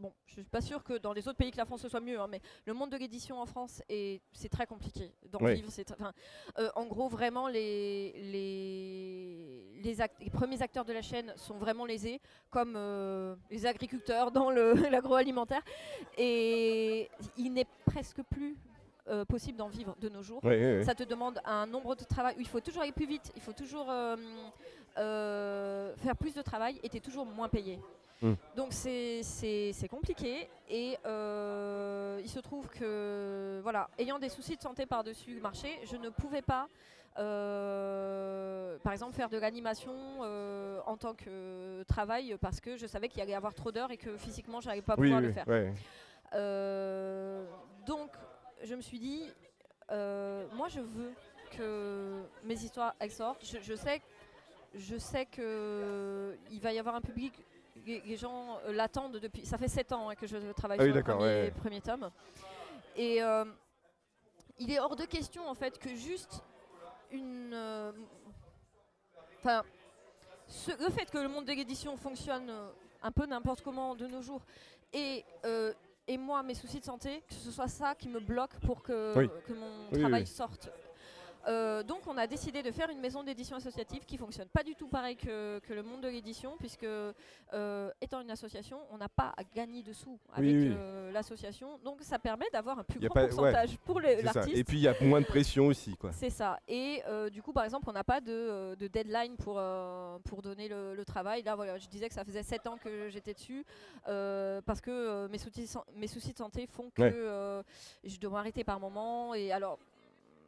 bon, 0.00 0.12
je 0.26 0.32
suis 0.32 0.42
pas 0.44 0.60
sûre 0.62 0.82
que 0.82 0.98
dans 0.98 1.12
les 1.12 1.28
autres 1.28 1.36
pays 1.36 1.50
que 1.50 1.56
la 1.58 1.64
France 1.66 1.82
ce 1.82 1.88
soit 1.88 2.00
mieux, 2.00 2.18
hein, 2.18 2.26
mais 2.28 2.40
le 2.64 2.72
monde 2.74 2.90
de 2.90 2.96
l'édition 2.96 3.40
en 3.40 3.46
France 3.46 3.82
est 3.88 4.20
c'est 4.32 4.48
très 4.48 4.66
compliqué 4.66 5.12
d'en 5.30 5.38
Oui. 5.40 5.54
vivre. 5.54 5.68
c'est 5.70 5.92
euh, 6.58 6.70
en 6.74 6.86
gros, 6.86 7.08
vraiment 7.08 7.46
les 7.48 8.12
les 8.32 9.80
les, 9.82 10.00
act- 10.00 10.20
les 10.22 10.30
premiers 10.30 10.60
acteurs 10.62 10.84
de 10.84 10.92
la 10.92 11.02
chaîne 11.02 11.32
sont 11.36 11.56
vraiment 11.58 11.84
lésés, 11.86 12.20
comme 12.50 12.74
euh, 12.76 13.34
les 13.50 13.66
agriculteurs 13.66 14.30
dans 14.30 14.50
le- 14.50 14.72
l'agroalimentaire, 14.90 15.62
et 16.18 17.08
il 17.36 17.52
n'est 17.52 17.66
presque 17.86 18.22
plus 18.24 18.56
euh, 19.08 19.24
possible 19.24 19.58
d'en 19.58 19.68
vivre 19.68 19.96
de 20.00 20.08
nos 20.08 20.22
jours. 20.22 20.42
Ça 20.84 20.94
te 20.94 21.02
demande 21.04 21.40
un 21.44 21.66
nombre 21.66 21.94
de 21.96 22.04
travail 22.04 22.34
où 22.36 22.40
il 22.40 22.48
faut 22.48 22.60
toujours 22.60 22.82
aller 22.82 22.92
plus 22.92 23.06
vite, 23.06 23.32
il 23.36 23.42
faut 23.42 23.52
toujours 23.52 23.86
faire 24.96 26.16
plus 26.18 26.34
de 26.34 26.42
travail 26.42 26.78
et 26.82 26.88
tu 26.88 26.96
es 26.96 27.00
toujours 27.00 27.26
moins 27.26 27.48
payé. 27.48 27.78
Hmm. 28.22 28.34
Donc 28.54 28.72
c'est 28.72 29.88
compliqué 29.88 30.48
et 30.68 30.98
euh, 31.06 32.20
il 32.22 32.28
se 32.28 32.38
trouve 32.38 32.68
que, 32.68 33.60
voilà, 33.62 33.88
ayant 33.98 34.18
des 34.18 34.28
soucis 34.28 34.56
de 34.56 34.60
santé 34.62 34.84
par-dessus 34.84 35.34
le 35.34 35.40
marché, 35.40 35.68
je 35.90 35.96
ne 35.96 36.10
pouvais 36.10 36.42
pas, 36.42 36.68
euh, 37.18 38.76
par 38.82 38.92
exemple, 38.92 39.14
faire 39.14 39.30
de 39.30 39.38
l'animation 39.38 39.94
euh, 40.22 40.80
en 40.86 40.98
tant 40.98 41.14
que 41.14 41.82
travail 41.84 42.36
parce 42.40 42.60
que 42.60 42.76
je 42.76 42.86
savais 42.86 43.08
qu'il 43.08 43.22
allait 43.22 43.32
y 43.32 43.34
avoir 43.34 43.54
trop 43.54 43.72
d'heures 43.72 43.90
et 43.90 43.96
que 43.96 44.14
physiquement, 44.18 44.60
je 44.60 44.68
n'allais 44.68 44.82
pas 44.82 44.96
Oui, 44.98 45.08
pouvoir 45.08 45.22
oui, 45.22 45.26
le 45.28 45.32
faire. 45.32 45.48
ouais. 45.48 45.72
Donc, 47.86 48.10
je 48.62 48.74
me 48.74 48.82
suis 48.82 48.98
dit, 48.98 49.22
moi, 49.88 50.68
je 50.68 50.80
veux 50.80 51.12
que 51.56 52.20
mes 52.44 52.54
histoires 52.54 52.94
elles 52.98 53.10
sortent. 53.10 53.44
Je, 53.44 53.58
je 53.62 53.74
sais, 53.74 54.02
je 54.74 54.96
sais 54.98 55.24
que 55.24 56.36
il 56.50 56.60
va 56.60 56.72
y 56.74 56.78
avoir 56.78 56.94
un 56.94 57.00
public. 57.00 57.32
Les, 57.98 58.16
gens 58.16 58.58
euh, 58.66 58.72
l'attendent 58.72 59.16
depuis. 59.18 59.44
Ça 59.46 59.58
fait 59.58 59.68
7 59.68 59.92
ans 59.92 60.08
hein, 60.10 60.14
que 60.14 60.26
je 60.26 60.36
travaille 60.52 60.78
Ah 60.80 60.84
oui, 60.84 60.88
sur 60.90 60.96
le 60.96 61.02
premier, 61.02 61.22
ouais, 61.24 61.50
premier 61.50 61.80
tome. 61.80 62.10
Et 62.96 63.22
euh, 63.22 63.44
il 64.58 64.70
est 64.70 64.78
hors 64.78 64.96
de 64.96 65.04
question 65.04 65.48
en 65.48 65.54
fait 65.54 65.78
que 65.78 65.94
juste 65.94 66.42
une. 67.10 67.52
euh, 67.54 67.92
Enfin, 69.42 69.62
le 70.78 70.90
fait 70.90 71.10
que 71.10 71.16
le 71.18 71.28
monde 71.28 71.46
de 71.46 71.52
l'édition 71.52 71.96
fonctionne 71.96 72.52
un 73.02 73.10
peu 73.10 73.24
n'importe 73.24 73.62
comment 73.62 73.94
de 73.94 74.06
nos 74.06 74.20
jours 74.20 74.42
et 74.92 75.24
et 76.06 76.18
moi, 76.18 76.42
mes 76.42 76.54
soucis 76.54 76.80
de 76.80 76.84
santé, 76.84 77.22
que 77.28 77.34
ce 77.34 77.52
soit 77.52 77.68
ça 77.68 77.94
qui 77.94 78.08
me 78.08 78.18
bloque 78.18 78.58
pour 78.66 78.82
que, 78.82 79.16
Oui. 79.16 79.30
que 79.46 79.52
mon 79.52 79.88
Oui, 79.92 80.00
travail 80.00 80.22
oui. 80.22 80.26
sorte. 80.26 80.68
Euh, 81.48 81.82
donc 81.82 82.00
on 82.06 82.18
a 82.18 82.26
décidé 82.26 82.62
de 82.62 82.70
faire 82.70 82.90
une 82.90 83.00
maison 83.00 83.22
d'édition 83.22 83.56
associative 83.56 84.04
qui 84.04 84.18
fonctionne 84.18 84.48
pas 84.48 84.62
du 84.62 84.74
tout 84.74 84.88
pareil 84.88 85.16
que, 85.16 85.58
que 85.60 85.72
le 85.72 85.82
monde 85.82 86.02
de 86.02 86.08
l'édition 86.08 86.54
puisque 86.58 86.84
euh, 86.84 87.90
étant 88.02 88.20
une 88.20 88.30
association 88.30 88.78
on 88.90 88.98
n'a 88.98 89.08
pas 89.08 89.32
à 89.36 89.42
gagner 89.54 89.82
de 89.82 89.92
sous 89.94 90.18
avec 90.34 90.50
oui. 90.54 90.70
euh, 90.76 91.10
l'association 91.12 91.78
donc 91.82 92.02
ça 92.02 92.18
permet 92.18 92.44
d'avoir 92.52 92.78
un 92.78 92.84
plus 92.84 93.00
grand 93.00 93.14
pas- 93.14 93.22
ouais, 93.22 93.28
pourcentage 93.28 93.78
pour 93.78 94.00
l'artiste 94.00 94.54
Et 94.54 94.64
puis 94.64 94.78
il 94.78 94.82
y 94.82 94.88
a 94.88 94.94
moins 95.00 95.22
de 95.22 95.26
pression 95.26 95.66
aussi, 95.68 95.96
quoi. 95.96 96.12
c'est 96.12 96.28
ça. 96.30 96.58
Et 96.68 97.02
du 97.32 97.42
coup, 97.42 97.52
par 97.54 97.64
exemple, 97.64 97.88
on 97.88 97.92
n'a 97.92 98.04
pas 98.04 98.20
de, 98.20 98.74
de 98.78 98.86
deadline 98.86 99.36
pour, 99.36 99.60
pour 100.24 100.42
donner 100.42 100.68
le, 100.68 100.94
le 100.94 101.04
travail. 101.04 101.42
Là, 101.42 101.54
voilà, 101.56 101.78
je 101.78 101.88
disais 101.88 102.08
que 102.08 102.14
ça 102.14 102.24
faisait 102.24 102.42
7 102.42 102.66
ans 102.66 102.76
que 102.76 103.08
j'étais 103.08 103.32
dessus 103.34 103.64
parce 104.04 104.80
que 104.80 105.26
mes, 105.28 105.38
soucis, 105.38 105.62
de 105.62 105.66
san- 105.66 105.84
mes 105.94 106.06
soucis 106.06 106.32
de 106.32 106.38
santé 106.38 106.66
font 106.66 106.90
que 106.90 107.00
Ouais. 107.00 107.62
je 108.04 108.18
dois 108.18 108.30
m'arrêter 108.32 108.62
par 108.64 108.78
moment. 108.78 109.34
Et 109.34 109.52
alors, 109.52 109.78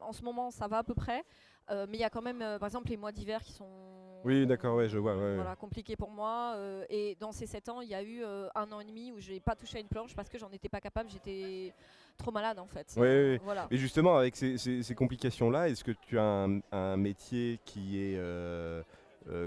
en 0.06 0.12
ce 0.12 0.22
moment, 0.22 0.50
ça 0.50 0.68
va 0.68 0.78
à 0.78 0.82
peu 0.82 0.94
près. 0.94 1.22
Euh, 1.70 1.86
mais 1.88 1.96
il 1.98 2.00
y 2.00 2.04
a 2.04 2.10
quand 2.10 2.22
même, 2.22 2.42
euh, 2.42 2.58
par 2.58 2.66
exemple, 2.66 2.88
les 2.90 2.96
mois 2.96 3.12
d'hiver 3.12 3.40
qui 3.42 3.52
sont 3.52 4.20
Oui, 4.24 4.46
d'accord, 4.46 4.74
ouais, 4.76 4.88
je 4.88 4.98
vois. 4.98 5.16
ouais, 5.16 5.36
voilà, 5.36 5.56
pour 5.96 6.10
moi. 6.10 6.54
euh, 6.56 6.84
et 6.90 7.16
dans 7.20 7.30
ces 7.32 7.46
7 7.46 7.68
ans, 7.68 7.80
il 7.80 7.88
y 7.88 7.94
a 7.94 8.02
eu 8.02 8.22
euh, 8.24 8.48
un 8.56 8.70
an 8.72 8.80
et 8.80 8.84
demi 8.84 9.12
où 9.12 9.20
je 9.20 9.30
n'ai 9.32 9.40
pas 9.40 9.54
touché 9.54 9.78
à 9.78 9.80
une 9.80 9.88
planche 9.88 10.14
parce 10.16 10.28
que 10.28 10.38
j'en 10.38 10.50
étais 10.50 10.68
pas 10.68 10.80
capable. 10.80 11.08
J'étais 11.08 11.72
trop 12.18 12.32
malade, 12.32 12.58
en 12.58 12.66
fait. 12.66 12.92
Ouais. 12.96 13.40
Voilà. 13.44 13.68
Et 13.70 13.76
justement, 13.76 14.16
avec 14.16 14.34
ces, 14.36 14.58
ces- 14.58 14.82
ces 14.82 14.94
complications-là, 14.94 15.68
est-ce 15.68 15.84
que 15.84 15.92
tu 15.92 16.18
as 16.18 16.24
un, 16.24 16.60
un 16.72 16.96
métier 16.96 17.60
qui 17.64 17.98
est, 18.00 18.20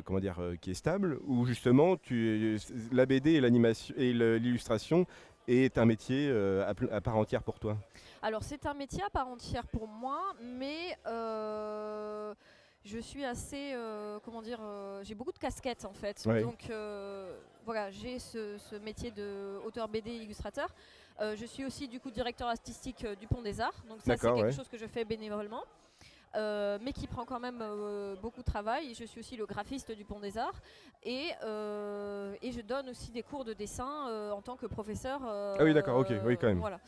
comment 0.06 0.20
dire, 0.20 0.40
qui 0.62 0.72
est 0.72 0.76
stable, 0.76 1.20
ou 1.26 1.46
justement, 1.46 1.98
tu, 1.98 2.58
la 2.94 3.06
BD 3.06 3.34
et 3.34 3.42
l'animation 3.42 3.94
et 3.98 4.14
l'illustration 4.14 5.06
est 5.50 5.78
un 5.78 5.86
métier 5.86 6.32
à 6.92 7.02
part 7.02 7.18
entière 7.18 7.44
pour 7.44 7.60
toi? 7.60 7.78
Alors 8.26 8.42
c'est 8.42 8.66
un 8.66 8.74
métier 8.74 9.04
à 9.04 9.10
part 9.12 9.28
entière 9.28 9.68
pour 9.68 9.88
moi, 9.88 10.20
mais 10.42 10.98
euh, 11.06 12.34
je 12.84 12.98
suis 12.98 13.24
assez, 13.24 13.74
euh, 13.76 14.18
comment 14.26 14.42
dire, 14.42 14.58
euh, 14.64 15.04
j'ai 15.04 15.14
beaucoup 15.14 15.32
de 15.32 15.38
casquettes 15.38 15.86
en 15.86 15.94
fait. 15.94 16.24
Ouais. 16.26 16.42
Donc 16.42 16.72
voilà, 17.66 17.92
j'ai 17.92 18.18
ce, 18.18 18.58
ce 18.58 18.78
métier 18.78 19.12
de 19.12 19.60
auteur 19.64 19.88
BD 19.88 20.10
illustrateur. 20.16 20.74
Je 21.22 21.46
suis 21.46 21.66
aussi 21.66 21.88
du 21.88 22.00
coup 22.00 22.10
directeur 22.10 22.48
artistique 22.48 23.06
du 23.20 23.28
Pont 23.28 23.44
des 23.44 23.62
Arts. 23.62 23.84
Donc 23.88 24.00
ça 24.02 24.18
c'est 24.18 24.28
quelque 24.28 24.46
ouais. 24.48 24.52
chose 24.52 24.70
que 24.70 24.78
je 24.80 24.88
fais 24.88 25.06
bénévolement. 25.06 25.62
euh, 26.36 26.80
mais 26.82 26.94
qui 26.94 27.06
prend 27.08 27.26
quand 27.26 27.40
même 27.40 27.60
euh, 27.62 28.16
beaucoup 28.24 28.42
de 28.42 28.46
travail. 28.46 28.96
Je 28.96 29.06
suis 29.06 29.20
aussi 29.20 29.38
le 29.38 29.46
graphiste 29.46 29.92
du 29.92 30.04
Pont 30.04 30.20
des 30.20 30.36
Arts 30.40 30.60
et, 31.04 31.30
euh, 31.44 32.36
et 32.42 32.52
je 32.52 32.62
donne 32.62 32.90
aussi 32.90 33.12
des 33.12 33.22
cours 33.22 33.46
de 33.46 33.54
dessin 33.54 34.32
en 34.32 34.42
tant 34.42 34.56
que 34.58 34.66
professeur. 34.66 35.22
Ah 35.24 35.64
oui, 35.64 35.76
d'accord, 35.76 35.98
ok, 36.00 36.12
oui, 36.26 36.38
quand 36.38 36.48
même. 36.48 36.60
Voilà. 36.60 36.80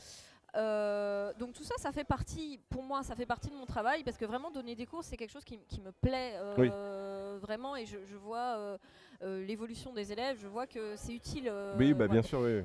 Euh, 0.58 1.34
donc 1.38 1.54
tout 1.54 1.64
ça, 1.64 1.76
ça 1.78 1.92
fait 1.92 2.04
partie, 2.04 2.60
pour 2.70 2.84
moi, 2.84 3.04
ça 3.04 3.16
fait 3.16 3.26
partie 3.26 3.50
de 3.50 3.56
mon 3.56 3.66
travail 3.66 4.04
parce 4.04 4.18
que 4.18 4.26
vraiment 4.26 4.50
donner 4.50 4.76
des 4.76 4.86
cours, 4.86 5.04
c'est 5.04 5.16
quelque 5.16 5.32
chose 5.32 5.44
qui, 5.44 5.60
me 5.82 5.92
plaît 5.92 6.34
euh, 6.36 7.38
vraiment 7.40 7.76
et 7.76 7.86
je, 7.86 7.98
je 8.06 8.16
vois 8.16 8.78
euh, 9.22 9.46
l'évolution 9.46 9.94
des 9.94 10.12
élèves, 10.12 10.38
je 10.42 10.48
vois 10.48 10.66
que 10.66 10.96
c'est 10.96 11.14
utile. 11.14 11.52
oui, 11.78 11.94
bah 11.94 12.08
voilà. 12.08 12.14
bien 12.14 12.22
sûr, 12.22 12.40
oui. 12.40 12.64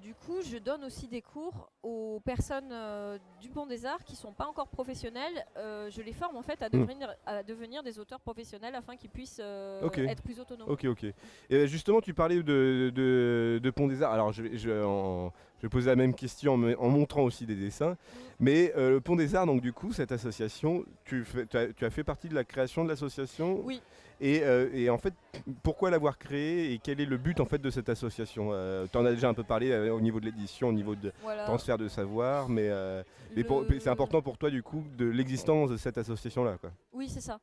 Du 0.00 0.14
coup, 0.14 0.40
je 0.42 0.58
donne 0.58 0.84
aussi 0.84 1.08
des 1.08 1.22
cours 1.22 1.70
aux 1.88 2.20
personnes 2.20 2.70
euh, 2.72 3.18
du 3.40 3.48
Pont 3.48 3.66
des 3.66 3.86
Arts 3.86 4.04
qui 4.04 4.14
sont 4.16 4.32
pas 4.32 4.46
encore 4.46 4.68
professionnelles. 4.68 5.44
Euh, 5.56 5.88
je 5.90 6.02
les 6.02 6.12
forme 6.12 6.36
en 6.36 6.42
fait 6.42 6.60
à 6.62 6.68
Mm. 6.68 6.80
devenir, 6.80 7.14
à 7.26 7.42
devenir 7.42 7.82
des 7.82 7.98
auteurs 7.98 8.20
professionnels 8.20 8.74
afin 8.74 8.96
qu'ils 8.96 9.10
puissent 9.10 9.40
euh, 9.42 9.88
être 10.08 10.22
plus 10.22 10.38
autonomes. 10.40 10.68
Ok, 10.68 10.84
ok. 10.84 11.06
Et 11.50 11.66
justement, 11.66 12.00
tu 12.00 12.12
parlais 12.14 12.42
de, 12.42 12.92
de, 12.94 13.60
de 13.62 13.70
Pont 13.70 13.86
des 13.88 14.02
Arts. 14.02 14.12
Alors, 14.12 14.32
je 14.32 14.42
vais, 14.42 14.58
je, 14.58 14.84
en- 14.84 15.32
je 15.62 15.66
poser 15.68 15.86
la 15.88 15.96
même 15.96 16.14
question 16.14 16.54
en, 16.54 16.88
montrant 16.88 17.22
aussi 17.22 17.46
des 17.46 17.56
dessins. 17.56 17.96
Mais 18.38 18.72
euh, 18.76 18.90
le 18.90 19.00
Pont 19.00 19.16
des 19.16 19.34
Arts, 19.34 19.46
donc 19.46 19.60
du 19.62 19.72
coup, 19.72 19.92
cette 19.92 20.12
association, 20.12 20.84
tu, 21.04 21.24
fais- 21.24 21.46
tu 21.46 21.56
as, 21.56 21.72
tu 21.72 21.84
as 21.84 21.90
fait 21.90 22.04
partie 22.04 22.28
de 22.28 22.34
la 22.34 22.44
création 22.44 22.84
de 22.84 22.88
l'association? 22.90 23.60
Oui. 23.64 23.80
Et, 24.20 24.42
et 24.74 24.90
en 24.90 24.98
fait, 24.98 25.14
pourquoi 25.62 25.90
l'avoir 25.92 26.18
créée 26.18 26.72
et 26.72 26.80
quel 26.82 27.00
est 27.00 27.04
le 27.06 27.18
but 27.18 27.38
en 27.38 27.44
fait 27.44 27.58
de 27.58 27.70
cette 27.70 27.88
association? 27.88 28.50
Tu 28.90 28.98
en 28.98 29.06
as 29.06 29.12
déjà 29.12 29.28
un 29.28 29.34
peu 29.34 29.44
parlé 29.44 29.72
au 29.90 30.00
niveau 30.00 30.18
de 30.18 30.24
l'édition, 30.24 30.70
au 30.70 30.72
niveau 30.72 30.96
de 30.96 31.12
Voilà. 31.22 31.44
transfert 31.44 31.77
de 31.78 31.88
savoir, 31.88 32.48
mais, 32.48 32.68
euh, 32.68 33.02
mais 33.34 33.44
pour- 33.44 33.62
Le- 33.62 33.80
c'est 33.80 33.88
important 33.88 34.20
pour 34.20 34.36
toi 34.36 34.50
du 34.50 34.62
coup 34.62 34.84
de 34.96 35.06
l'existence 35.06 35.70
de 35.70 35.76
cette 35.78 35.96
association-là. 35.96 36.58
quoi. 36.58 36.70
Oui, 36.92 37.08
c'est 37.08 37.20
ça. 37.22 37.38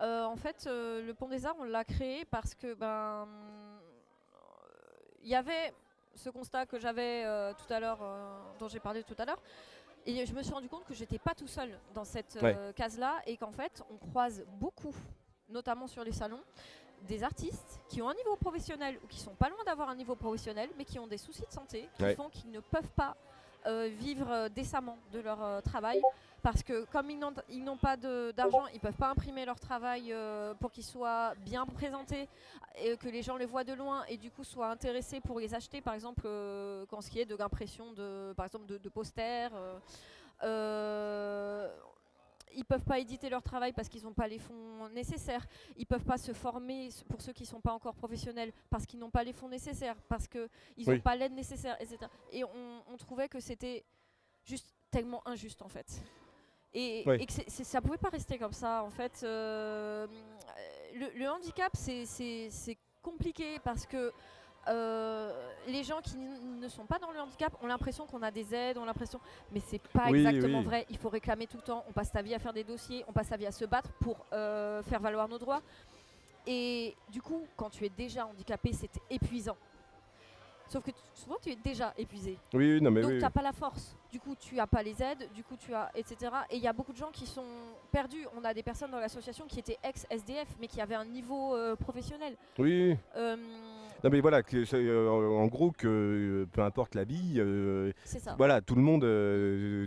Euh, 0.00 0.24
en 0.24 0.36
fait, 0.36 0.64
euh, 0.68 1.04
le 1.04 1.12
Pont 1.14 1.26
des 1.28 1.44
Arts, 1.44 1.56
on 1.58 1.64
l'a 1.64 1.84
créé 1.84 2.24
parce 2.26 2.54
que 2.54 2.74
ben 2.74 3.26
il 5.22 5.28
y 5.28 5.34
avait 5.34 5.74
ce 6.14 6.30
constat 6.30 6.66
que 6.66 6.78
j'avais 6.78 7.24
tout 7.54 7.72
à 7.72 7.80
l'heure, 7.80 7.98
dont 8.58 8.68
j'ai 8.68 8.80
parlé 8.80 9.02
tout 9.02 9.16
à 9.18 9.24
l'heure. 9.24 9.42
Et 10.06 10.24
je 10.24 10.32
me 10.32 10.42
suis 10.42 10.52
rendu 10.54 10.68
compte 10.68 10.84
que 10.84 10.94
j'étais 10.94 11.18
pas 11.18 11.34
tout 11.34 11.48
seul 11.48 11.70
dans 11.94 12.04
cette 12.04 12.38
case-là 12.76 13.16
et 13.26 13.36
qu'en 13.36 13.52
fait, 13.52 13.82
on 13.90 13.96
croise 13.96 14.44
beaucoup, 14.60 14.94
notamment 15.48 15.86
sur 15.86 16.02
les 16.04 16.12
salons, 16.12 16.40
des 17.06 17.22
artistes 17.22 17.80
qui 17.88 18.00
ont 18.02 18.08
un 18.08 18.14
niveau 18.14 18.34
professionnel 18.36 18.98
ou 19.04 19.06
qui 19.06 19.20
sont 19.20 19.34
pas 19.34 19.48
loin 19.48 19.62
d'avoir 19.64 19.88
un 19.88 19.94
niveau 19.94 20.16
professionnel, 20.16 20.68
mais 20.76 20.84
qui 20.84 20.98
ont 20.98 21.06
des 21.06 21.18
soucis 21.18 21.44
de 21.46 21.52
santé, 21.52 21.88
qui 21.94 22.02
Ouais. 22.02 22.14
font 22.16 22.28
qu'ils 22.28 22.50
ne 22.50 22.58
peuvent 22.60 22.90
pas 22.96 23.16
vivre 23.88 24.30
euh, 24.30 24.48
décemment 24.48 24.96
de 25.12 25.20
leur 25.20 25.42
euh, 25.42 25.60
travail 25.60 26.00
parce 26.42 26.62
que 26.62 26.84
comme 26.86 27.10
ils 27.10 27.18
n'ont 27.64 27.76
pas 27.76 27.96
d'argent, 27.96 28.64
ils 28.72 28.80
peuvent 28.80 28.96
pas 28.96 29.10
imprimer 29.10 29.44
leur 29.44 29.58
travail 29.58 30.12
euh, 30.12 30.54
pour 30.54 30.70
qu'il 30.70 30.84
soit 30.84 31.34
bien 31.44 31.66
présenté 31.66 32.28
et 32.80 32.96
que 32.96 33.08
les 33.08 33.22
gens 33.22 33.36
les 33.36 33.46
voient 33.46 33.64
de 33.64 33.72
loin 33.72 34.04
et 34.08 34.16
du 34.16 34.30
coup 34.30 34.44
soient 34.44 34.70
intéressés 34.70 35.20
pour 35.20 35.40
les 35.40 35.54
acheter, 35.54 35.80
par 35.80 35.94
exemple, 35.94 36.22
euh, 36.24 36.86
quand 36.88 37.00
ce 37.00 37.10
qui 37.10 37.20
est 37.20 37.26
de 37.26 37.36
l'impression 37.36 37.92
de, 37.92 38.32
de, 38.78 38.88
posters. 38.88 39.50
euh, 39.54 39.78
euh, 40.44 41.68
ils 42.54 42.64
peuvent 42.64 42.84
pas 42.84 42.98
éditer 42.98 43.28
leur 43.28 43.42
travail 43.42 43.72
parce 43.72 43.88
qu'ils 43.88 44.02
n'ont 44.04 44.12
pas 44.14 44.28
les 44.28 44.38
fonds 44.38 44.88
nécessaires. 44.90 45.46
Ils 45.76 45.86
peuvent 45.86 46.04
pas 46.04 46.18
se 46.18 46.32
former 46.32 46.88
pour 47.08 47.20
ceux 47.20 47.32
qui 47.32 47.46
sont 47.46 47.60
pas 47.60 47.72
encore 47.72 47.94
professionnels 47.94 48.52
parce 48.70 48.86
qu'ils 48.86 48.98
n'ont 48.98 49.10
pas 49.10 49.24
les 49.24 49.32
fonds 49.32 49.48
nécessaires, 49.48 49.96
parce 50.08 50.26
qu'ils 50.28 50.42
n'ont 50.86 50.92
Oui. 50.94 50.98
pas 51.00 51.16
l'aide 51.16 51.32
nécessaire, 51.32 51.76
etc. 51.80 51.98
Et 52.32 52.44
on, 52.44 52.82
on 52.88 52.96
trouvait 52.96 53.28
que 53.28 53.40
c'était 53.40 53.84
juste 54.44 54.74
tellement 54.90 55.26
injuste 55.28 55.62
en 55.62 55.68
fait. 55.68 56.02
Et, 56.74 57.02
Oui. 57.06 57.16
et 57.20 57.26
que 57.26 57.32
c'est- 57.32 57.64
ça 57.64 57.80
pouvait 57.80 57.96
pas 57.98 58.10
rester 58.10 58.38
comme 58.38 58.52
ça 58.52 58.82
en 58.84 58.90
fait. 58.90 59.20
Euh, 59.22 60.06
le, 60.94 61.18
le 61.18 61.28
handicap 61.28 61.72
c'est 61.74 62.78
compliqué 63.02 63.58
parce 63.60 63.86
que 63.86 64.12
euh, 64.68 65.32
les 65.66 65.82
gens 65.84 66.00
qui 66.02 66.16
ne 66.16 66.68
sont 66.68 66.84
pas 66.86 66.98
dans 66.98 67.10
le 67.10 67.20
handicap 67.20 67.52
ont 67.62 67.66
l'impression 67.66 68.06
qu'on 68.06 68.22
a 68.22 68.30
des 68.30 68.54
aides, 68.54 68.78
ont 68.78 68.84
l'impression, 68.84 69.20
mais 69.52 69.60
c'est 69.60 69.80
pas 69.88 70.08
Oui, 70.10 70.20
exactement 70.26 70.58
oui. 70.60 70.64
vrai. 70.64 70.86
Il 70.90 70.98
faut 70.98 71.08
réclamer 71.08 71.46
tout 71.46 71.56
le 71.56 71.62
temps. 71.62 71.84
On 71.88 71.92
passe 71.92 72.10
sa 72.10 72.22
vie 72.22 72.34
à 72.34 72.38
faire 72.38 72.52
des 72.52 72.64
dossiers, 72.64 73.04
on 73.08 73.12
passe 73.12 73.28
sa 73.28 73.36
vie 73.36 73.46
à 73.46 73.52
se 73.52 73.64
battre 73.64 73.90
pour 74.00 74.24
euh, 74.32 74.82
faire 74.82 75.00
valoir 75.00 75.28
nos 75.28 75.38
droits. 75.38 75.62
Et 76.46 76.94
du 77.10 77.20
coup, 77.20 77.42
quand 77.56 77.68
tu 77.70 77.84
es 77.84 77.90
déjà 77.90 78.26
handicapé, 78.26 78.72
c'est 78.72 78.90
épuisant. 79.10 79.56
Sauf 80.68 80.84
que 80.84 80.90
souvent 81.14 81.36
tu 81.42 81.50
es 81.50 81.56
déjà 81.56 81.94
épuisé. 81.96 82.36
Oui, 82.52 82.74
oui, 82.74 82.80
non, 82.82 82.90
mais 82.90 83.00
Donc 83.00 83.10
oui, 83.10 83.14
tu 83.16 83.18
oui. 83.18 83.22
n'as 83.22 83.30
pas 83.30 83.42
la 83.42 83.52
force. 83.52 83.96
Du 84.10 84.20
coup, 84.20 84.34
tu 84.38 84.54
n'as 84.54 84.66
pas 84.66 84.82
les 84.82 85.02
aides. 85.02 85.28
Du 85.34 85.42
coup, 85.42 85.56
tu 85.56 85.72
as 85.74 85.90
etc. 85.94 86.30
Et 86.50 86.56
il 86.56 86.62
y 86.62 86.66
a 86.68 86.72
beaucoup 86.72 86.92
de 86.92 86.98
gens 86.98 87.10
qui 87.12 87.26
sont 87.26 87.44
perdus. 87.90 88.26
On 88.38 88.44
a 88.44 88.52
des 88.54 88.62
personnes 88.62 88.90
dans 88.90 89.00
l'association 89.00 89.46
qui 89.46 89.58
étaient 89.58 89.78
ex-SDF, 89.82 90.48
mais 90.60 90.66
qui 90.66 90.80
avaient 90.80 90.94
un 90.94 91.04
niveau 91.04 91.54
euh, 91.54 91.76
professionnel. 91.76 92.36
Oui. 92.58 92.96
Euh, 93.16 93.36
Non 94.04 94.10
mais 94.10 94.20
voilà, 94.20 94.42
que, 94.42 94.64
euh, 94.74 95.08
en 95.10 95.46
gros 95.46 95.72
que 95.72 96.46
peu 96.52 96.62
importe 96.62 96.96
c'est 98.04 98.18
ça. 98.20 98.34
voilà, 98.36 98.60
tout 98.60 98.74
le 98.74 98.82
monde, 98.82 99.00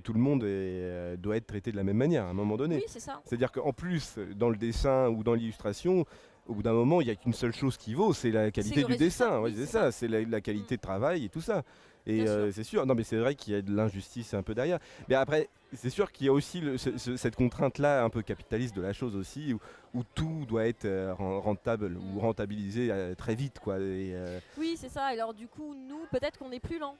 tout 0.04 0.14
le 0.14 0.20
monde 0.20 0.44
est, 0.44 1.18
doit 1.18 1.38
être 1.38 1.48
traité 1.48 1.72
de 1.72 1.78
la 1.78 1.84
même 1.84 1.98
manière 1.98 2.26
à 2.26 2.30
un 2.30 2.34
moment 2.34 2.58
donné. 2.58 2.76
Oui, 2.78 2.84
c'est 2.88 3.00
ça. 3.00 3.22
C'est-à-dire 3.26 3.52
qu'en 3.52 3.74
plus, 3.74 4.18
dans 4.36 4.50
le 4.50 4.58
dessin 4.58 5.10
ou 5.10 5.24
dans 5.24 5.34
l'illustration, 5.34 6.06
au 6.51 6.53
bout 6.53 6.63
d'un 6.63 6.74
moment, 6.74 7.00
il 7.01 7.05
n'y 7.05 7.12
a 7.12 7.15
qu'une 7.15 7.34
seule 7.34 7.53
chose 7.53 7.77
qui 7.77 7.93
vaut, 7.93 8.13
c'est 8.13 8.29
la 8.29 8.51
qualité 8.51 8.84
du 8.84 8.98
dessin. 8.98 9.39
Ouais, 9.39 9.53
c'est 9.55 9.65
ça, 9.65 9.91
c'est 9.91 10.08
la, 10.10 10.22
la 10.22 10.41
qualité 10.41 10.75
de 10.75 10.81
travail 10.81 11.25
et 11.25 11.29
tout 11.29 11.39
ça. 11.41 11.63
Et 12.08 12.27
euh, 12.27 12.51
c'est 12.51 12.63
sûr, 12.63 12.86
non 12.88 12.96
mais 12.96 13.03
c'est 13.03 13.17
vrai 13.17 13.36
qu'il 13.36 13.53
y 13.53 13.55
a 13.55 13.62
de 13.62 13.74
l'injustice 13.74 14.34
un 14.34 14.41
peu 14.41 14.53
derrière. 14.55 14.79
Mais 15.08 15.15
après, 15.15 15.50
c'est 15.74 15.91
sûr 15.91 16.12
qu'il 16.12 16.25
y 16.25 16.29
a 16.29 16.34
aussi 16.34 16.60
le- 16.60 16.77
ce- 16.77 16.98
ce- 16.98 17.15
cette 17.15 17.36
contrainte-là 17.36 18.03
un 18.03 18.10
peu 18.10 18.22
capitaliste 18.24 18.75
de 18.75 18.81
la 18.81 18.91
chose 18.91 19.15
aussi, 19.15 19.53
où, 19.53 19.60
où 19.93 20.03
tout 20.15 20.46
doit 20.48 20.65
être 20.65 20.86
euh, 20.86 21.13
ren- 21.13 21.39
rentable 21.39 21.96
ou 21.98 22.15
Mm. 22.17 22.20
rentabilisé 22.20 22.88
euh, 22.91 23.13
très 23.15 23.36
vite. 23.36 23.60
quoi. 23.60 23.79
Et, 23.79 24.15
Oui, 24.58 24.75
c'est 24.77 24.89
ça. 24.89 25.05
Alors 25.05 25.34
du 25.34 25.48
coup, 25.48 25.75
nous, 25.88 26.01
peut-être 26.12 26.39
qu'on 26.39 26.51
est 26.51 26.60
plus 26.60 26.79
lent. 26.79 26.96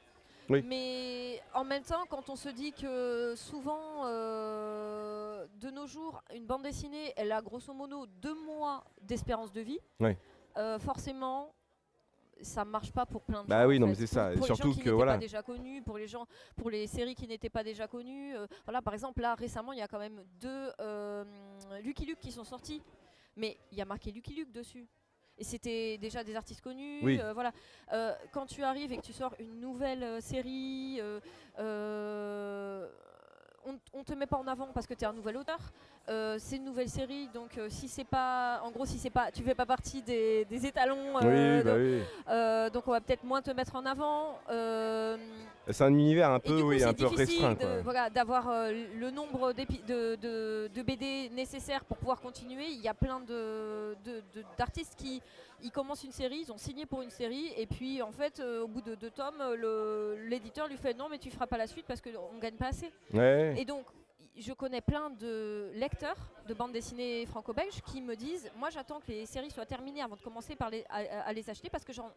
Oui. 0.50 0.64
Mais 0.68 1.42
en 1.54 1.64
même 1.64 1.84
temps, 1.84 2.04
quand 2.10 2.30
on 2.30 2.36
se 2.36 2.50
dit 2.50 2.74
que 2.74 3.34
souvent, 3.36 4.06
euh, 4.06 5.48
de 5.60 5.70
nos 5.70 5.88
jours, 5.88 6.22
une 6.34 6.46
bande 6.46 6.64
dessinée, 6.64 7.14
elle 7.16 7.32
a 7.32 7.42
grosso 7.42 7.74
modo 7.74 8.06
deux 8.22 8.36
mois 8.36 8.84
d'espérance 9.02 9.52
de 9.52 9.62
vie, 9.62 9.80
Ouais. 10.00 10.18
euh, 10.58 10.78
forcément, 10.80 11.54
ça 12.42 12.66
marche 12.66 12.92
pas 12.92 13.06
pour 13.06 13.22
plein 13.22 13.44
de 13.44 13.48
Bah 13.48 13.62
gens. 13.64 13.70
oui, 13.70 13.80
non, 13.80 13.88
mais 13.88 13.96
c'est 13.96 14.06
Pour- 14.06 14.14
ça. 14.14 14.32
Pour, 14.36 14.46
surtout 14.46 14.68
les 14.68 14.74
gens 14.74 14.80
qui 14.80 14.84
que, 14.86 14.90
voilà. 14.90 15.14
pas 15.14 15.18
déjà 15.20 15.42
connus, 15.44 15.82
pour 15.84 15.98
les 15.98 16.08
gens, 16.08 16.26
pour 16.56 16.70
les 16.70 16.88
séries 16.88 17.16
qui 17.16 17.28
n'étaient 17.28 17.50
pas 17.52 17.64
déjà 17.64 17.88
connues. 17.88 18.36
euh, 18.36 18.48
voilà, 18.66 18.82
par 18.82 18.94
exemple, 18.94 19.22
là 19.22 19.36
récemment, 19.36 19.72
il 19.74 19.80
y 19.80 19.84
a 19.84 19.88
quand 19.88 20.00
même 20.00 20.24
deux 20.40 20.72
euh, 20.80 21.24
Lucky 21.84 22.06
Luke 22.06 22.20
qui 22.20 22.32
sont 22.32 22.44
sortis, 22.44 22.82
mais 23.38 23.58
il 23.72 23.78
y 23.78 23.82
a 23.82 23.86
marqué 23.86 24.12
Lucky 24.12 24.34
Luke 24.34 24.52
dessus. 24.52 24.88
Et 25.42 25.44
c'était 25.44 25.98
déjà 25.98 26.24
des 26.24 26.36
artistes 26.36 26.62
connus. 26.62 27.00
Oui. 27.02 27.20
euh, 27.20 27.34
voilà. 27.34 27.52
Euh, 27.94 28.14
quand 28.32 28.46
tu 28.46 28.62
arrives 28.62 28.92
et 28.94 28.98
que 28.98 29.02
tu 29.02 29.12
sors 29.12 29.34
une 29.40 29.60
nouvelle 29.60 30.04
euh, 30.04 30.22
série, 30.22 31.02
on, 33.66 33.76
on 33.94 34.04
te 34.04 34.14
met 34.14 34.26
pas 34.28 34.38
en 34.38 34.48
avant 34.48 34.68
parce 34.68 34.86
que 34.88 34.94
tu 34.94 35.04
es 35.04 35.08
un 35.08 35.14
nouvel 35.14 35.38
auteur. 35.38 35.60
Euh, 36.10 36.38
c'est 36.40 36.58
une 36.58 36.66
nouvelle 36.66 36.90
série, 36.90 37.28
donc 37.34 37.58
euh, 37.58 37.70
si 37.70 37.88
c'est 37.88 38.04
pas, 38.04 38.62
en 38.64 38.72
gros, 38.72 38.86
si 38.86 38.98
c'est 38.98 39.12
pas, 39.12 39.32
tu 39.32 39.44
fais 39.44 39.54
pas 39.54 39.68
partie 39.68 40.02
des, 40.02 40.46
des 40.46 40.66
étalons. 40.66 41.18
euh, 41.22 41.60
oui, 41.60 41.64
bah 41.64 41.76
oui. 41.78 42.72
donc 42.74 42.88
on 42.88 42.92
va 42.92 43.02
peut-être 43.02 43.24
moins 43.24 43.42
te 43.42 43.52
mettre 43.52 43.76
en 43.76 43.86
avant. 43.86 44.38
C'est 45.72 45.84
un 45.84 45.94
univers 45.94 46.30
un 46.30 46.40
peu, 46.40 46.62
coup, 46.62 46.68
oui, 46.70 46.84
un 46.84 46.94
peu 46.94 47.06
restreint. 47.08 47.54
de- 47.54 47.82
voilà, 47.84 48.10
d'avoir 48.10 48.50
euh, 48.50 48.72
le 49.00 49.12
nombre 49.12 49.54
de, 49.54 50.16
de- 50.16 50.68
de 50.74 50.82
BD 50.82 51.30
nécessaires 51.34 51.86
pour 51.86 51.98
pouvoir 51.98 52.20
continuer. 52.22 52.66
Il 52.70 52.82
y 52.82 52.88
a 52.88 52.94
plein 52.94 53.22
d'artistes 54.58 54.96
qui 54.98 55.22
ils 55.64 55.72
commencent 55.72 56.04
une 56.04 56.12
série, 56.12 56.40
ils 56.48 56.52
ont 56.52 56.58
signé 56.58 56.88
pour 56.88 57.04
une 57.04 57.12
série, 57.12 57.52
et 57.56 57.68
puis 57.68 58.02
en 58.02 58.12
fait, 58.12 58.40
euh, 58.40 58.64
au 58.64 58.68
bout 58.68 58.82
de 58.82 58.96
deux 58.96 59.12
tomes, 59.12 59.44
l'éditeur 60.28 60.68
lui 60.68 60.78
fait 60.78 60.96
non, 60.98 61.08
mais 61.10 61.20
tu 61.20 61.30
feras 61.30 61.46
pas 61.46 61.58
la 61.58 61.68
suite 61.68 61.86
parce 61.88 62.02
qu'on 62.02 62.40
gagne 62.40 62.56
pas 62.56 62.70
assez. 62.70 62.92
Ouais. 63.14 63.54
Et 63.58 63.66
donc, 63.66 63.86
je 64.38 64.54
connais 64.54 64.82
plein 64.82 65.10
de 65.10 65.72
lecteurs 65.74 66.16
de 66.48 66.54
bandes 66.54 66.72
dessinées 66.72 67.26
franco-belges 67.26 67.82
qui 67.86 68.02
me 68.02 68.16
disent 68.16 68.50
Moi, 68.58 68.70
j'attends 68.70 69.00
que 69.00 69.08
les 69.08 69.26
séries 69.26 69.52
soient 69.52 69.66
terminées 69.66 70.02
avant 70.02 70.16
de 70.16 70.22
commencer 70.22 70.56
par 70.56 70.70
les- 70.70 70.86
à, 70.90 71.26
à- 71.28 71.34
les 71.34 71.50
acheter 71.50 71.70
parce 71.70 71.84
que 71.84 71.94
j'en 71.94 72.10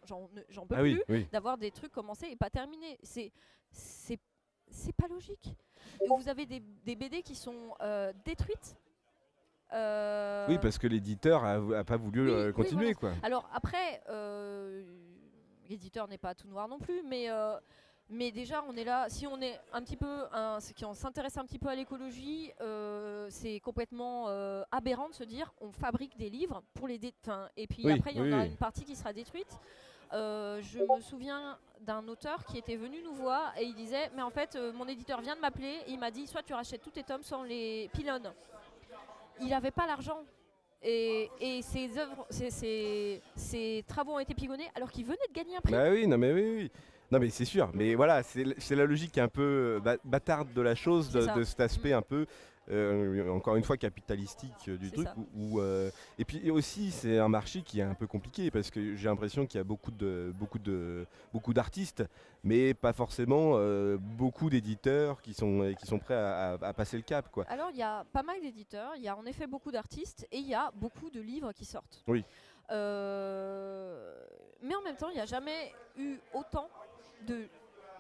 peux 0.67 0.75
Ah 0.77 0.81
plus 0.81 1.03
oui. 1.09 1.27
d'avoir 1.33 1.59
des 1.59 1.71
trucs 1.71 1.93
commencés 1.93 2.29
et 2.31 2.37
pas 2.37 2.51
terminés. 2.51 2.99
C'est 3.03 3.33
pas 4.97 5.09
logique. 5.09 5.55
Et 6.01 6.07
vous 6.09 6.29
avez 6.29 6.47
des, 6.47 6.61
des 6.85 6.97
BD 6.97 7.23
qui 7.23 7.35
sont 7.35 7.75
euh, 7.81 8.13
détruites. 8.25 8.77
Euh, 9.73 10.47
Oui, 10.49 10.59
parce 10.61 10.79
que 10.79 10.87
l'éditeur 10.87 11.45
a, 11.45 11.55
a 11.79 11.85
pas 11.85 11.97
voulu 11.97 12.23
Oui, 12.27 12.31
euh, 12.31 12.47
oui, 12.49 12.53
continuer, 12.53 12.93
voilà. 13.01 13.17
quoi. 13.17 13.27
Alors 13.27 13.49
après, 13.53 14.03
euh, 14.09 14.85
l'éditeur 15.69 16.07
n'est 16.09 16.19
pas 16.19 16.35
tout 16.35 16.47
noir 16.49 16.69
non 16.69 16.79
plus, 16.79 17.03
mais 17.03 17.29
euh, 17.31 17.59
Mais 18.11 18.31
déjà, 18.31 18.63
on 18.69 18.77
est 18.77 18.85
là. 18.85 19.07
Si 19.09 19.27
on 19.27 19.41
est 19.41 19.59
un 19.73 19.83
petit 19.83 19.97
peu, 19.97 20.25
un, 20.33 20.59
qui 20.77 20.85
on 20.85 20.93
s'intéresse 20.95 21.39
un 21.39 21.45
petit 21.45 21.59
peu 21.59 21.69
à 21.69 21.75
l'écologie, 21.75 22.53
euh, 22.61 23.27
c'est 23.31 23.61
complètement 23.61 24.27
euh, 24.29 24.63
aberrant 24.71 25.09
de 25.09 25.15
se 25.15 25.25
dire 25.25 25.53
on 25.61 25.73
fabrique 25.73 26.17
des 26.19 26.29
livres 26.29 26.63
pour 26.75 26.87
les, 26.87 26.99
dé- 26.99 27.15
enfin, 27.23 27.49
et 27.57 27.67
puis 27.67 27.83
Oui, 27.85 27.93
après 27.93 28.11
il 28.13 28.19
y 28.19 28.21
en 28.21 28.25
oui, 28.25 28.33
a 28.35 28.45
une 28.45 28.57
partie 28.57 28.85
qui 28.85 28.95
sera 28.95 29.13
détruite. 29.15 29.59
Euh, 30.13 30.61
je 30.61 30.81
me 30.81 31.01
souviens 31.01 31.59
d'un 31.81 32.07
auteur 32.07 32.45
qui 32.45 32.59
était 32.59 32.77
venu 32.77 33.03
nous 33.03 33.15
voir 33.15 33.53
et 33.59 33.65
il 33.65 33.75
disait 33.75 34.11
mais 34.15 34.23
en 34.23 34.31
fait 34.31 34.57
mon 34.75 34.87
éditeur 34.87 35.21
vient 35.23 35.35
de 35.35 35.41
m'appeler 35.41 35.79
et 35.87 35.91
il 35.93 35.99
m'a 35.99 36.11
dit 36.11 36.27
soit 36.27 36.43
tu 36.43 36.53
rachètes 36.55 36.83
tous 36.83 36.91
tes 36.91 37.03
tomes 37.03 37.23
sans 37.23 37.43
les 37.43 37.89
pylônes. 37.95 38.33
Il 39.41 39.49
n'avait 39.49 39.71
pas 39.73 39.87
l'argent. 39.87 40.21
Et, 40.87 41.31
et 41.41 41.63
ses 41.63 41.97
œuvres, 41.99 42.27
ses, 42.29 42.51
ses- 42.51 43.23
ses 43.35 43.83
travaux 43.89 44.13
ont 44.13 44.19
été 44.19 44.35
pilonnés 44.35 44.71
alors 44.75 44.91
qu'il 44.93 45.07
venait 45.07 45.17
de 45.27 45.33
gagner 45.33 45.57
un 45.57 45.61
prix. 45.63 45.73
Bah 45.73 45.91
oui, 45.91 46.07
non 46.07 46.19
mais 46.19 46.33
oui, 46.33 46.43
oui. 46.57 46.71
Non 47.15 47.21
mais 47.21 47.31
c'est 47.31 47.45
sûr, 47.45 47.71
mais 47.75 47.95
voilà, 47.95 48.25
c'est 48.25 48.75
la 48.75 48.87
logique 48.87 49.19
un 49.19 49.29
peu 49.29 49.81
euh, 49.87 49.97
bâtarde 50.05 50.53
de 50.53 50.61
la 50.61 50.75
chose, 50.75 51.13
de, 51.13 51.45
cet 51.45 51.61
aspect 51.61 51.91
Mm. 51.93 51.99
un 51.99 52.03
peu, 52.03 52.27
euh, 52.71 53.29
encore 53.31 53.55
une 53.55 53.63
fois, 53.63 53.77
capitalistique 53.77 54.51
euh, 54.69 54.77
du 54.77 54.91
truc. 54.91 55.07
ça. 55.07 55.15
Où, 55.17 55.29
où, 55.37 55.61
euh, 55.61 55.91
et 56.19 56.25
puis 56.25 56.51
aussi, 56.51 56.91
c'est 56.91 57.19
un 57.19 57.29
marché 57.29 57.63
qui 57.63 57.79
est 57.79 57.85
un 57.85 57.95
peu 57.95 58.09
compliqué 58.09 58.51
parce 58.51 58.69
que 58.73 58.97
j'ai 58.97 59.09
l'impression 59.09 59.47
qu'il 59.47 59.59
y 59.59 59.61
a 59.61 59.65
beaucoup 59.65 59.93
de 59.93 60.33
beaucoup 60.35 60.59
de 60.59 61.07
beaucoup 61.33 61.55
d'artistes, 61.55 62.03
mais 62.43 62.75
pas 62.75 62.93
forcément 62.93 63.59
beaucoup 64.19 64.51
d'éditeurs 64.51 65.23
qui 65.23 65.35
sont 65.35 65.73
qui 65.79 65.87
sont 65.87 66.01
prêts 66.01 66.15
à, 66.17 66.55
à- 66.55 66.67
à 66.69 66.73
passer 66.73 66.97
le 66.97 67.05
cap, 67.05 67.31
quoi. 67.31 67.45
Alors, 67.49 67.69
il 67.71 67.79
y 67.79 67.83
a 67.83 68.05
pas 68.13 68.25
mal 68.25 68.41
d'éditeurs, 68.41 68.95
il 68.97 69.03
y 69.05 69.09
a 69.09 69.17
en 69.17 69.25
effet 69.25 69.47
beaucoup 69.47 69.71
d'artistes 69.71 70.27
et 70.33 70.39
il 70.39 70.49
y 70.49 70.55
a 70.55 70.73
beaucoup 70.75 71.11
de 71.11 71.21
livres 71.21 71.53
qui 71.53 71.65
sortent. 71.65 72.03
Oui. 72.09 72.25
Mais 74.67 74.75
en 74.75 74.83
même 74.83 74.97
temps, 74.97 75.11
il 75.11 75.15
n'y 75.17 75.21
a 75.21 75.27
jamais 75.27 75.73
eu 75.99 76.17
autant 76.33 76.69
de 77.25 77.47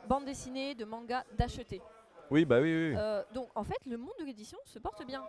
bandes 0.08 0.24
dessinées, 0.24 0.74
de 0.74 0.84
mangas 0.84 1.24
d'acheter. 1.36 1.80
Oui, 2.30 2.44
bah 2.44 2.60
oui, 2.60 2.72
oui. 2.74 2.88
oui. 2.90 2.96
Euh, 2.98 3.22
donc, 3.32 3.48
en 3.54 3.64
fait, 3.64 3.78
le 3.86 3.96
monde 3.96 4.14
de 4.20 4.24
l'édition 4.24 4.58
se 4.64 4.78
porte 4.78 5.04
bien. 5.06 5.22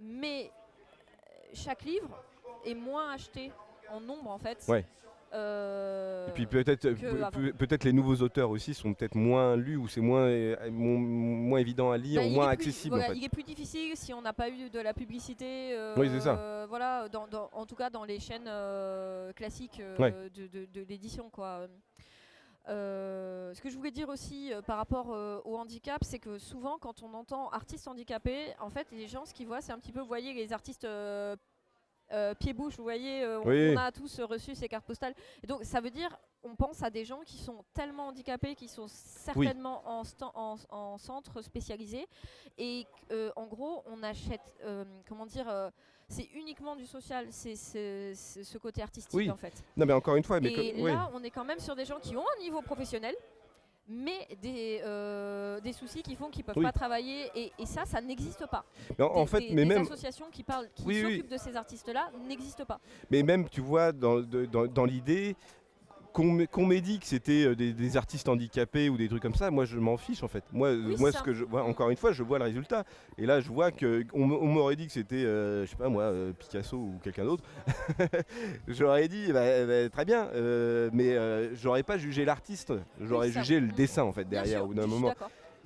Mais 0.00 0.50
euh, 0.50 1.50
chaque 1.54 1.82
livre 1.82 2.22
est 2.64 2.74
moins 2.74 3.12
acheté 3.12 3.50
en 3.90 4.00
nombre, 4.00 4.30
en 4.30 4.38
fait. 4.38 4.64
Ouais. 4.68 4.84
Euh, 5.34 6.28
Et 6.28 6.30
puis 6.32 6.46
peut-être 6.46 6.88
peut-être 7.58 7.84
les 7.84 7.92
nouveaux 7.92 8.16
auteurs 8.22 8.48
aussi 8.48 8.72
sont 8.72 8.94
peut-être 8.94 9.14
moins 9.14 9.56
lus 9.56 9.76
ou 9.76 9.86
c'est 9.86 10.00
moins 10.00 10.26
mo- 10.70 10.96
moins 10.96 11.58
évident 11.58 11.90
à 11.90 11.98
lire 11.98 12.22
Bah, 12.22 12.26
ou 12.26 12.30
il 12.30 12.34
moins 12.34 12.46
plus- 12.46 12.52
accessible 12.54 12.94
voilà, 12.94 13.10
en 13.10 13.12
fait. 13.12 13.18
Il 13.18 13.24
est 13.24 13.28
plus 13.28 13.42
difficile 13.42 13.94
si 13.94 14.14
on 14.14 14.22
n'a 14.22 14.32
pas 14.32 14.48
eu 14.48 14.70
de 14.70 14.80
la 14.80 14.94
publicité. 14.94 15.74
euh, 15.76 15.94
Oui, 15.98 16.08
c'est 16.10 16.20
ça. 16.20 16.38
euh, 16.38 16.64
voilà, 16.66 17.10
dans, 17.10 17.26
dans- 17.28 17.50
en 17.52 17.66
tout 17.66 17.74
cas 17.76 17.90
dans 17.90 18.04
les 18.04 18.18
chaînes 18.20 18.50
classiques 19.34 19.82
Ouais. 19.98 20.14
de, 20.34 20.46
de- 20.46 20.64
de 20.72 20.80
l'édition, 20.88 21.28
quoi. 21.28 21.66
Euh, 22.68 23.54
ce 23.54 23.60
que 23.62 23.70
je 23.70 23.76
voulais 23.76 23.90
dire 23.90 24.08
aussi 24.10 24.52
euh, 24.52 24.60
par 24.60 24.76
rapport 24.76 25.12
euh, 25.14 25.40
au 25.44 25.56
handicap, 25.56 26.02
c'est 26.04 26.18
que 26.18 26.38
souvent 26.38 26.76
quand 26.78 27.02
on 27.02 27.14
entend 27.14 27.48
artiste 27.50 27.88
handicapé, 27.88 28.54
en 28.60 28.68
fait 28.68 28.90
les 28.92 29.06
gens 29.06 29.24
ce 29.24 29.32
qu'ils 29.32 29.46
voient 29.46 29.60
c'est 29.62 29.72
un 29.72 29.78
petit 29.78 29.92
peu, 29.92 30.00
vous 30.00 30.06
voyez 30.06 30.34
les 30.34 30.52
artistes 30.52 30.86
pied-bouche, 32.40 32.76
vous 32.76 32.82
voyez, 32.84 33.26
on, 33.26 33.46
Oui. 33.46 33.74
on 33.74 33.78
a 33.78 33.92
tous 33.92 34.20
reçu 34.20 34.54
ces 34.54 34.66
cartes 34.68 34.86
postales. 34.86 35.14
Et 35.42 35.46
donc 35.46 35.64
ça 35.64 35.80
veut 35.80 35.90
dire, 35.90 36.16
on 36.42 36.56
pense 36.56 36.82
à 36.82 36.88
des 36.90 37.04
gens 37.04 37.20
qui 37.20 37.36
sont 37.36 37.64
tellement 37.74 38.06
handicapés, 38.08 38.54
qui 38.54 38.66
sont 38.68 38.86
certainement 38.88 39.82
en, 39.86 40.04
stan- 40.04 40.32
en, 40.34 40.56
en 40.70 40.96
centre 40.98 41.42
spécialisé. 41.42 42.06
Et 42.56 42.86
en 43.36 43.46
gros, 43.46 43.82
on 43.86 44.02
achète, 44.02 44.40
comment 45.06 45.26
dire, 45.26 45.70
c'est 46.08 46.28
uniquement 46.34 46.74
du 46.74 46.86
social, 46.86 47.26
c'est 47.30 47.54
ce 47.54 48.58
côté 48.58 48.82
artistique 48.82 49.12
Oui, 49.14 49.30
en 49.30 49.36
fait. 49.36 49.62
Non 49.76 49.84
mais 49.86 49.92
encore 49.92 50.16
une 50.16 50.24
fois, 50.24 50.40
mais 50.40 50.50
Et 50.52 50.72
que- 50.72 50.86
là, 50.86 51.10
on 51.14 51.22
est 51.22 51.30
quand 51.30 51.44
même 51.44 51.58
sur 51.60 51.76
des 51.76 51.84
gens 51.84 51.98
qui 52.00 52.16
ont 52.16 52.24
un 52.36 52.42
niveau 52.42 52.62
professionnel, 52.62 53.14
mais 53.90 54.26
des, 54.42 54.80
euh, 54.84 55.60
des 55.60 55.72
soucis 55.72 56.02
qui 56.02 56.14
font 56.14 56.28
qu'ils 56.30 56.44
peuvent 56.44 56.56
Oui. 56.58 56.64
pas 56.64 56.72
travailler. 56.72 57.30
Et, 57.34 57.52
et 57.58 57.66
ça, 57.66 57.84
ça 57.86 58.00
n'existe 58.00 58.46
pas. 58.46 58.64
Mais 58.98 59.04
en, 59.04 59.22
Des- 59.22 59.26
fait, 59.30 59.40
des- 59.40 59.48
mais 59.54 59.62
des 59.62 59.68
même, 59.68 59.82
associations 59.82 60.26
qui 60.30 60.42
parlent, 60.42 60.68
qui 60.74 60.82
s'occupent 61.00 61.28
de 61.30 61.36
ces 61.38 61.56
artistes-là 61.56 62.10
n'existent 62.26 62.64
pas. 62.66 62.80
mais 63.10 63.22
même, 63.22 63.48
tu 63.48 63.60
vois, 63.60 63.92
dans, 63.92 64.20
dans, 64.20 64.66
dans 64.66 64.84
l'idée 64.84 65.36
qu'on 66.12 66.66
m'ait- 66.66 66.80
dit 66.80 66.98
que 66.98 67.06
c'était 67.06 67.44
euh, 67.44 67.54
des, 67.56 67.72
des 67.72 67.96
artistes 67.96 68.28
handicapés 68.28 68.88
ou 68.88 68.96
des 68.96 69.08
trucs 69.08 69.22
comme 69.22 69.34
ça, 69.34 69.50
moi 69.50 69.64
je 69.64 69.78
m'en 69.78 69.96
fiche 69.96 70.22
en 70.22 70.28
fait. 70.28 70.44
Moi, 70.52 70.68
euh, 70.68 70.82
Oui, 70.88 70.96
moi 70.98 71.12
ce 71.12 71.22
que 71.22 71.32
je 71.32 71.44
vois, 71.44 71.64
encore 71.64 71.90
une 71.90 71.96
fois, 71.96 72.12
je 72.12 72.22
vois 72.22 72.38
le 72.38 72.44
résultat. 72.44 72.84
Et 73.16 73.26
là, 73.26 73.40
je 73.40 73.48
vois 73.48 73.70
que 73.70 74.04
on, 74.12 74.26
m'aurait 74.26 74.76
dit 74.76 74.86
que 74.86 74.92
c'était, 74.92 75.24
euh, 75.24 75.64
je 75.64 75.70
sais 75.70 75.76
pas 75.76 75.88
moi, 75.88 76.04
euh, 76.04 76.32
Picasso 76.32 76.76
ou 76.76 76.98
quelqu'un 77.02 77.24
d'autre. 77.24 77.44
j'aurais 78.68 79.08
dit, 79.08 79.32
bah, 79.32 79.66
bah, 79.66 79.88
très 79.90 80.04
bien, 80.04 80.28
euh, 80.34 80.90
mais 80.92 81.16
j'aurais 81.54 81.82
pas 81.82 81.98
jugé 81.98 82.24
l'artiste, 82.24 82.72
j'aurais 83.00 83.30
jugé 83.30 83.60
le 83.60 83.68
Mm. 83.68 83.72
dessin 83.72 84.02
en 84.02 84.12
fait 84.12 84.24
derrière 84.28 84.58
sûr, 84.58 84.64
au 84.64 84.68
bout 84.68 84.74
d'un 84.74 84.86
moment. 84.86 85.12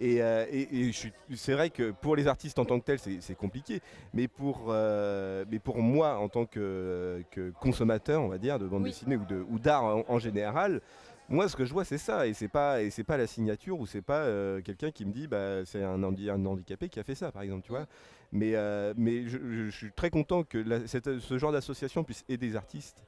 Et, 0.04 0.20
euh, 0.20 0.44
et- 0.50 0.88
et 0.88 0.90
c'est 1.36 1.52
vrai 1.52 1.70
que 1.70 1.92
pour 1.92 2.16
les 2.16 2.26
artistes 2.26 2.58
en 2.58 2.64
tant 2.64 2.80
que 2.80 2.84
tels, 2.84 2.98
c'est 2.98 3.36
compliqué. 3.36 3.80
Mais 4.12 4.26
pour, 4.26 4.64
euh, 4.68 5.44
mais 5.48 5.60
pour 5.60 5.78
moi, 5.78 6.18
en 6.18 6.28
tant 6.28 6.44
que, 6.44 7.22
que 7.30 7.52
consommateur, 7.60 8.20
on 8.20 8.26
va 8.28 8.38
dire, 8.38 8.58
de 8.58 8.66
bande 8.66 8.82
Oui. 8.82 8.90
dessinée 8.90 9.16
ou 9.16 9.24
de- 9.24 9.44
ou 9.48 9.60
d'art 9.60 9.84
en, 9.84 10.04
en 10.08 10.18
général, 10.18 10.80
moi, 11.28 11.48
ce 11.48 11.54
que 11.54 11.64
je 11.64 11.72
vois, 11.72 11.84
c'est 11.84 11.98
ça. 11.98 12.26
Et 12.26 12.34
c'est 12.34 12.48
pas, 12.48 12.82
et 12.82 12.90
c'est 12.90 13.04
pas 13.04 13.16
la 13.16 13.28
signature 13.28 13.78
ou 13.78 13.86
c'est 13.86 14.02
pas 14.02 14.22
euh, 14.24 14.60
quelqu'un 14.60 14.90
qui 14.90 15.06
me 15.06 15.12
dit, 15.12 15.28
bah, 15.28 15.64
c'est 15.64 15.84
un, 15.84 16.02
handi- 16.02 16.28
un 16.30 16.44
handicapé 16.46 16.88
qui 16.88 16.98
a 16.98 17.04
fait 17.04 17.14
ça, 17.14 17.30
par 17.30 17.42
exemple, 17.42 17.62
tu 17.64 17.70
vois. 17.70 17.86
Mais, 18.32 18.56
euh, 18.56 18.94
mais 18.96 19.28
je, 19.28 19.38
je- 19.38 19.64
je 19.70 19.76
suis 19.76 19.92
très 19.92 20.10
content 20.10 20.42
que 20.42 20.58
la- 20.58 20.84
cette- 20.88 21.20
ce 21.20 21.38
genre 21.38 21.52
d'association 21.52 22.02
puisse 22.02 22.24
aider 22.28 22.48
les 22.48 22.56
artistes 22.56 23.04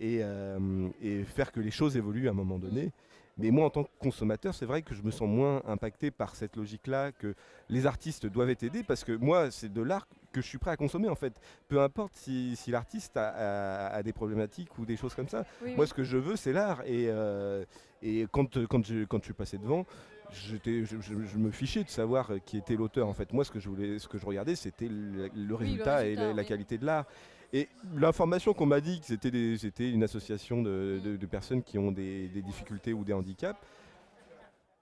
et, 0.00 0.20
euh, 0.22 0.88
et 1.02 1.24
faire 1.24 1.52
que 1.52 1.60
les 1.60 1.70
choses 1.72 1.94
évoluent 1.96 2.28
à 2.28 2.30
un 2.30 2.34
moment 2.34 2.58
donné. 2.58 2.90
Mais 3.38 3.50
moi, 3.50 3.66
en 3.66 3.70
tant 3.70 3.84
que 3.84 3.88
consommateur, 4.00 4.52
c'est 4.54 4.66
vrai 4.66 4.82
que 4.82 4.94
je 4.94 5.02
me 5.02 5.10
sens 5.10 5.28
moins 5.28 5.62
impacté 5.66 6.10
par 6.10 6.34
cette 6.34 6.56
logique-là, 6.56 7.12
que 7.12 7.34
les 7.68 7.86
artistes 7.86 8.26
doivent 8.26 8.50
être 8.50 8.64
aidés, 8.64 8.82
parce 8.82 9.04
que 9.04 9.12
moi, 9.12 9.50
c'est 9.50 9.72
de 9.72 9.80
l'art 9.80 10.08
que 10.32 10.40
je 10.42 10.46
suis 10.46 10.58
prêt 10.58 10.72
à 10.72 10.76
consommer, 10.76 11.08
en 11.08 11.14
fait. 11.14 11.32
Peu 11.68 11.80
importe 11.80 12.14
si, 12.16 12.56
si 12.56 12.70
l'artiste 12.70 13.16
a, 13.16 13.28
a- 13.28 13.94
a 13.96 14.02
des 14.02 14.12
problématiques 14.12 14.76
ou 14.78 14.84
des 14.84 14.96
choses 14.96 15.14
comme 15.14 15.28
ça. 15.28 15.44
Oui, 15.64 15.74
Moi, 15.76 15.84
oui. 15.84 15.88
ce 15.88 15.94
que 15.94 16.02
je 16.04 16.16
veux, 16.18 16.36
c'est 16.36 16.52
l'art. 16.52 16.82
Et, 16.84 17.06
euh, 17.08 17.64
et 18.02 18.26
quand, 18.32 18.58
quand, 18.66 18.84
je, 18.84 19.04
quand 19.04 19.18
je 19.18 19.24
suis 19.24 19.32
passé 19.34 19.56
devant, 19.56 19.86
je, 20.32 20.56
je- 20.64 20.96
je 21.00 21.38
me 21.38 21.50
fichais 21.50 21.84
de 21.84 21.88
savoir 21.88 22.30
qui 22.44 22.58
était 22.58 22.74
l'auteur. 22.76 23.06
En 23.08 23.14
fait, 23.14 23.32
moi, 23.32 23.44
ce 23.44 23.50
que 23.50 23.60
je 23.60 23.68
voulais, 23.68 23.98
ce 23.98 24.08
que 24.08 24.18
je 24.18 24.26
regardais, 24.26 24.56
c'était 24.56 24.88
le, 24.88 25.30
le 25.34 25.54
résultat, 25.54 26.00
et 26.04 26.08
résultat, 26.10 26.26
la, 26.26 26.32
la 26.34 26.42
oui. 26.42 26.48
qualité 26.48 26.76
de 26.76 26.84
l'art. 26.84 27.06
Et 27.52 27.68
l'information 27.96 28.52
qu'on 28.52 28.66
m'a 28.66 28.80
dit 28.80 29.00
que 29.00 29.06
c'était 29.06 29.90
une 29.90 30.02
association 30.02 30.62
de, 30.62 31.00
de- 31.02 31.16
de 31.16 31.26
personnes 31.26 31.62
qui 31.62 31.78
ont 31.78 31.90
des, 31.92 32.28
des 32.28 32.42
difficultés 32.42 32.92
ou 32.92 33.04
des 33.04 33.12
handicaps, 33.14 33.58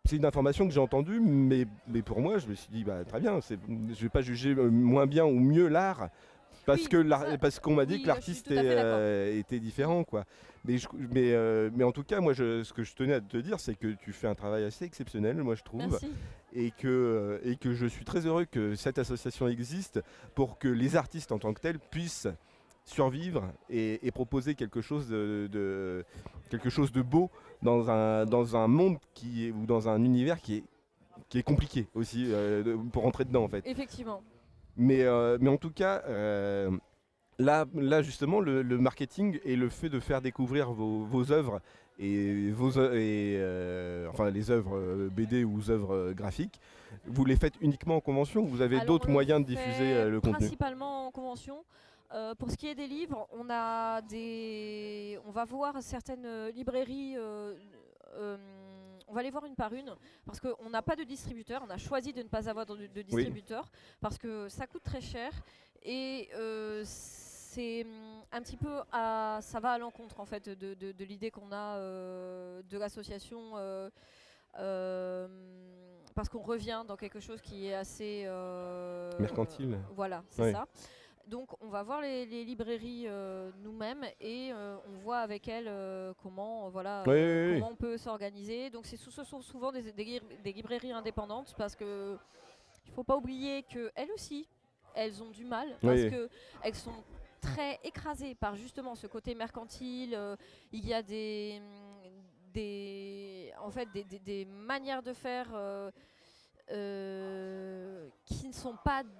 c'est 0.04 0.16
une 0.16 0.24
information 0.24 0.66
que 0.66 0.72
j'ai 0.72 0.80
entendue, 0.80 1.20
mais, 1.20 1.66
mais 1.88 2.02
pour 2.02 2.20
moi, 2.20 2.38
je 2.38 2.46
me 2.48 2.54
suis 2.54 2.70
dit, 2.72 2.84
bah, 2.84 3.04
très 3.04 3.20
bien, 3.20 3.38
je 3.40 4.00
vais 4.02 4.08
pas 4.08 4.20
juger 4.20 4.50
euh, 4.56 4.68
moins 4.70 5.06
bien 5.06 5.24
ou 5.24 5.38
mieux 5.38 5.68
l'art. 5.68 6.08
Parce 6.64 6.82
Oui, 6.82 6.88
que 6.88 6.96
l'ar- 6.96 7.22
ça- 7.26 7.38
parce 7.38 7.60
qu'on 7.60 7.74
m'a 7.74 7.86
dit 7.86 7.94
oui, 7.94 8.02
que 8.02 8.08
l'artiste 8.08 8.50
euh, 8.50 9.38
était 9.38 9.60
différent 9.60 10.02
quoi. 10.02 10.24
Mais, 10.64 10.78
je- 10.78 10.88
mais, 11.12 11.32
euh, 11.32 11.70
mais 11.72 11.84
en 11.84 11.92
tout 11.92 12.02
cas 12.02 12.18
moi 12.20 12.32
je- 12.32 12.64
ce 12.64 12.72
que 12.72 12.82
je 12.82 12.92
tenais 12.96 13.12
à 13.14 13.20
te 13.20 13.36
dire 13.36 13.60
c'est 13.60 13.76
que 13.76 13.88
tu 13.92 14.12
fais 14.12 14.26
un 14.26 14.34
travail 14.34 14.64
assez 14.64 14.84
exceptionnel 14.84 15.36
moi 15.44 15.54
je 15.54 15.62
trouve 15.62 15.82
Merci. 15.88 16.10
et 16.54 16.72
que, 16.72 17.40
et 17.44 17.54
que 17.54 17.72
je 17.72 17.86
suis 17.86 18.04
très 18.04 18.26
heureux 18.26 18.46
que 18.46 18.74
cette 18.74 18.98
association 18.98 19.46
existe 19.46 20.00
pour 20.34 20.58
que 20.58 20.66
les 20.66 20.96
artistes 20.96 21.30
en 21.30 21.38
tant 21.38 21.52
que 21.54 21.60
tels 21.60 21.78
puissent 21.78 22.26
survivre 22.86 23.52
et, 23.68 24.06
et 24.06 24.10
proposer 24.12 24.54
quelque 24.54 24.80
chose 24.80 25.08
de, 25.08 25.48
de- 25.52 26.04
quelque 26.48 26.70
chose 26.70 26.92
de 26.92 27.02
beau 27.02 27.30
dans 27.62 27.90
un, 27.90 28.24
dans 28.24 28.56
un 28.56 28.68
monde 28.68 28.98
qui 29.12 29.46
est, 29.46 29.50
ou 29.50 29.66
dans 29.66 29.88
un 29.88 30.02
univers 30.04 30.40
qui 30.40 30.56
est, 30.58 30.64
qui 31.28 31.38
est 31.38 31.42
compliqué 31.42 31.88
aussi 31.94 32.26
euh, 32.30 32.76
pour 32.92 33.02
rentrer 33.02 33.24
dedans 33.24 33.44
en 33.44 33.48
fait. 33.48 33.66
Effectivement. 33.66 34.22
Mais, 34.76 35.02
euh, 35.02 35.36
mais 35.40 35.50
en 35.50 35.56
tout 35.56 35.70
cas, 35.70 36.02
euh, 36.06 36.70
là, 37.38 37.66
là 37.74 38.02
justement, 38.02 38.40
le, 38.40 38.62
le 38.62 38.78
marketing 38.78 39.40
et 39.44 39.56
le 39.56 39.68
fait 39.68 39.88
de 39.88 39.98
faire 39.98 40.22
découvrir 40.22 40.70
vos, 40.72 41.04
vos 41.06 41.32
œuvres 41.32 41.60
et, 41.98 42.50
vos, 42.52 42.70
et 42.72 43.36
euh, 43.38 44.06
enfin 44.10 44.30
les 44.30 44.50
œuvres 44.52 45.08
BD 45.08 45.42
ou 45.44 45.58
œuvres 45.70 46.12
graphiques, 46.12 46.60
vous 47.06 47.24
les 47.24 47.36
faites 47.36 47.54
uniquement 47.60 47.96
en 47.96 48.00
convention 48.00 48.42
ou 48.42 48.46
vous 48.46 48.60
avez 48.60 48.80
d'autres 48.84 49.10
moyens 49.10 49.40
de 49.40 49.46
diffuser 49.46 50.08
le 50.08 50.20
contenu? 50.20 50.36
Principalement 50.38 51.06
en 51.08 51.10
convention. 51.10 51.64
Euh, 52.12 52.34
pour 52.36 52.50
ce 52.50 52.56
qui 52.56 52.68
est 52.68 52.74
des 52.74 52.86
livres, 52.86 53.26
on 53.32 53.48
a 53.50 54.00
des, 54.02 55.18
on 55.24 55.30
va 55.30 55.44
voir 55.44 55.82
certaines 55.82 56.24
euh, 56.26 56.50
librairies. 56.52 57.14
euh, 57.16 57.54
on 59.08 59.12
va 59.14 59.22
les 59.22 59.30
voir 59.30 59.44
une 59.44 59.54
par 59.54 59.72
une 59.72 59.94
parce 60.24 60.40
qu'on 60.40 60.70
n'a 60.70 60.82
pas 60.82 60.96
de 60.96 61.04
distributeur. 61.04 61.62
On 61.66 61.70
a 61.70 61.76
choisi 61.78 62.12
de 62.12 62.22
ne 62.22 62.28
pas 62.28 62.48
avoir 62.48 62.66
de, 62.66 62.86
de 62.86 63.02
distributeur 63.02 63.70
parce 64.00 64.18
que 64.18 64.48
ça 64.48 64.66
coûte 64.66 64.82
très 64.82 65.00
cher 65.00 65.30
et 65.82 66.28
c'est 66.84 67.84
hum, 67.84 68.22
un 68.32 68.42
petit 68.42 68.56
peu 68.56 68.80
à, 68.92 69.38
ça 69.42 69.60
va 69.60 69.72
à 69.72 69.78
l'encontre 69.78 70.18
en 70.20 70.24
fait 70.26 70.48
de, 70.48 70.74
de- 70.74 70.92
de 70.92 71.04
l'idée 71.04 71.30
qu'on 71.30 71.52
a 71.52 71.78
de 72.62 72.78
l'association. 72.78 73.52
euh, 74.58 75.28
parce 76.14 76.28
qu'on 76.30 76.40
revient 76.42 76.82
dans 76.88 76.96
quelque 76.96 77.20
chose 77.20 77.40
qui 77.42 77.66
est 77.66 77.74
assez 77.74 78.22
euh, 78.26 79.10
Mercantile. 79.20 79.78
Voilà, 79.94 80.24
c'est 80.30 80.42
Ouais. 80.42 80.52
ça. 80.52 80.64
Donc 81.26 81.50
on 81.60 81.68
va 81.68 81.82
voir 81.82 82.00
les, 82.00 82.24
les 82.26 82.44
librairies 82.44 83.04
euh, 83.06 83.50
nous-mêmes 83.58 84.04
et 84.20 84.52
euh, 84.52 84.76
on 84.88 84.98
voit 84.98 85.18
avec 85.18 85.48
elles 85.48 85.66
euh, 85.68 86.12
comment, 86.22 86.68
voilà, 86.70 87.02
Oui, 87.06 87.14
oui, 87.14 87.46
oui. 87.46 87.54
comment 87.60 87.72
on 87.72 87.76
peut 87.76 87.96
s'organiser. 87.98 88.70
Donc 88.70 88.86
ce 88.86 88.96
sont 88.96 89.40
souvent 89.42 89.72
des, 89.72 89.92
des 89.92 90.04
lib- 90.04 90.42
des 90.42 90.52
librairies 90.52 90.92
indépendantes 90.92 91.54
parce 91.58 91.74
que 91.74 92.16
il 92.86 92.92
faut 92.92 93.04
pas 93.04 93.16
oublier 93.16 93.62
que 93.64 93.90
elles 93.96 94.10
aussi, 94.12 94.48
elles 94.94 95.22
ont 95.22 95.30
du 95.30 95.44
mal 95.44 95.68
parce 95.82 96.00
Oui. 96.02 96.10
que 96.10 96.28
elles 96.62 96.74
sont 96.74 97.02
très 97.40 97.78
écrasées 97.84 98.34
par 98.34 98.54
justement 98.56 98.94
ce 98.94 99.06
côté 99.06 99.34
mercantile. 99.34 100.16
il 100.72 100.86
y 100.86 100.94
a 100.94 101.02
des, 101.02 101.60
des, 102.54 103.52
en 103.60 103.70
fait, 103.70 103.88
des, 103.92 104.44
manières 104.46 105.02
de 105.02 105.12
faire 105.12 105.48
qui 108.24 108.46
ne 108.48 108.52
sont 108.52 108.76
pas 108.84 109.02
du- 109.02 109.10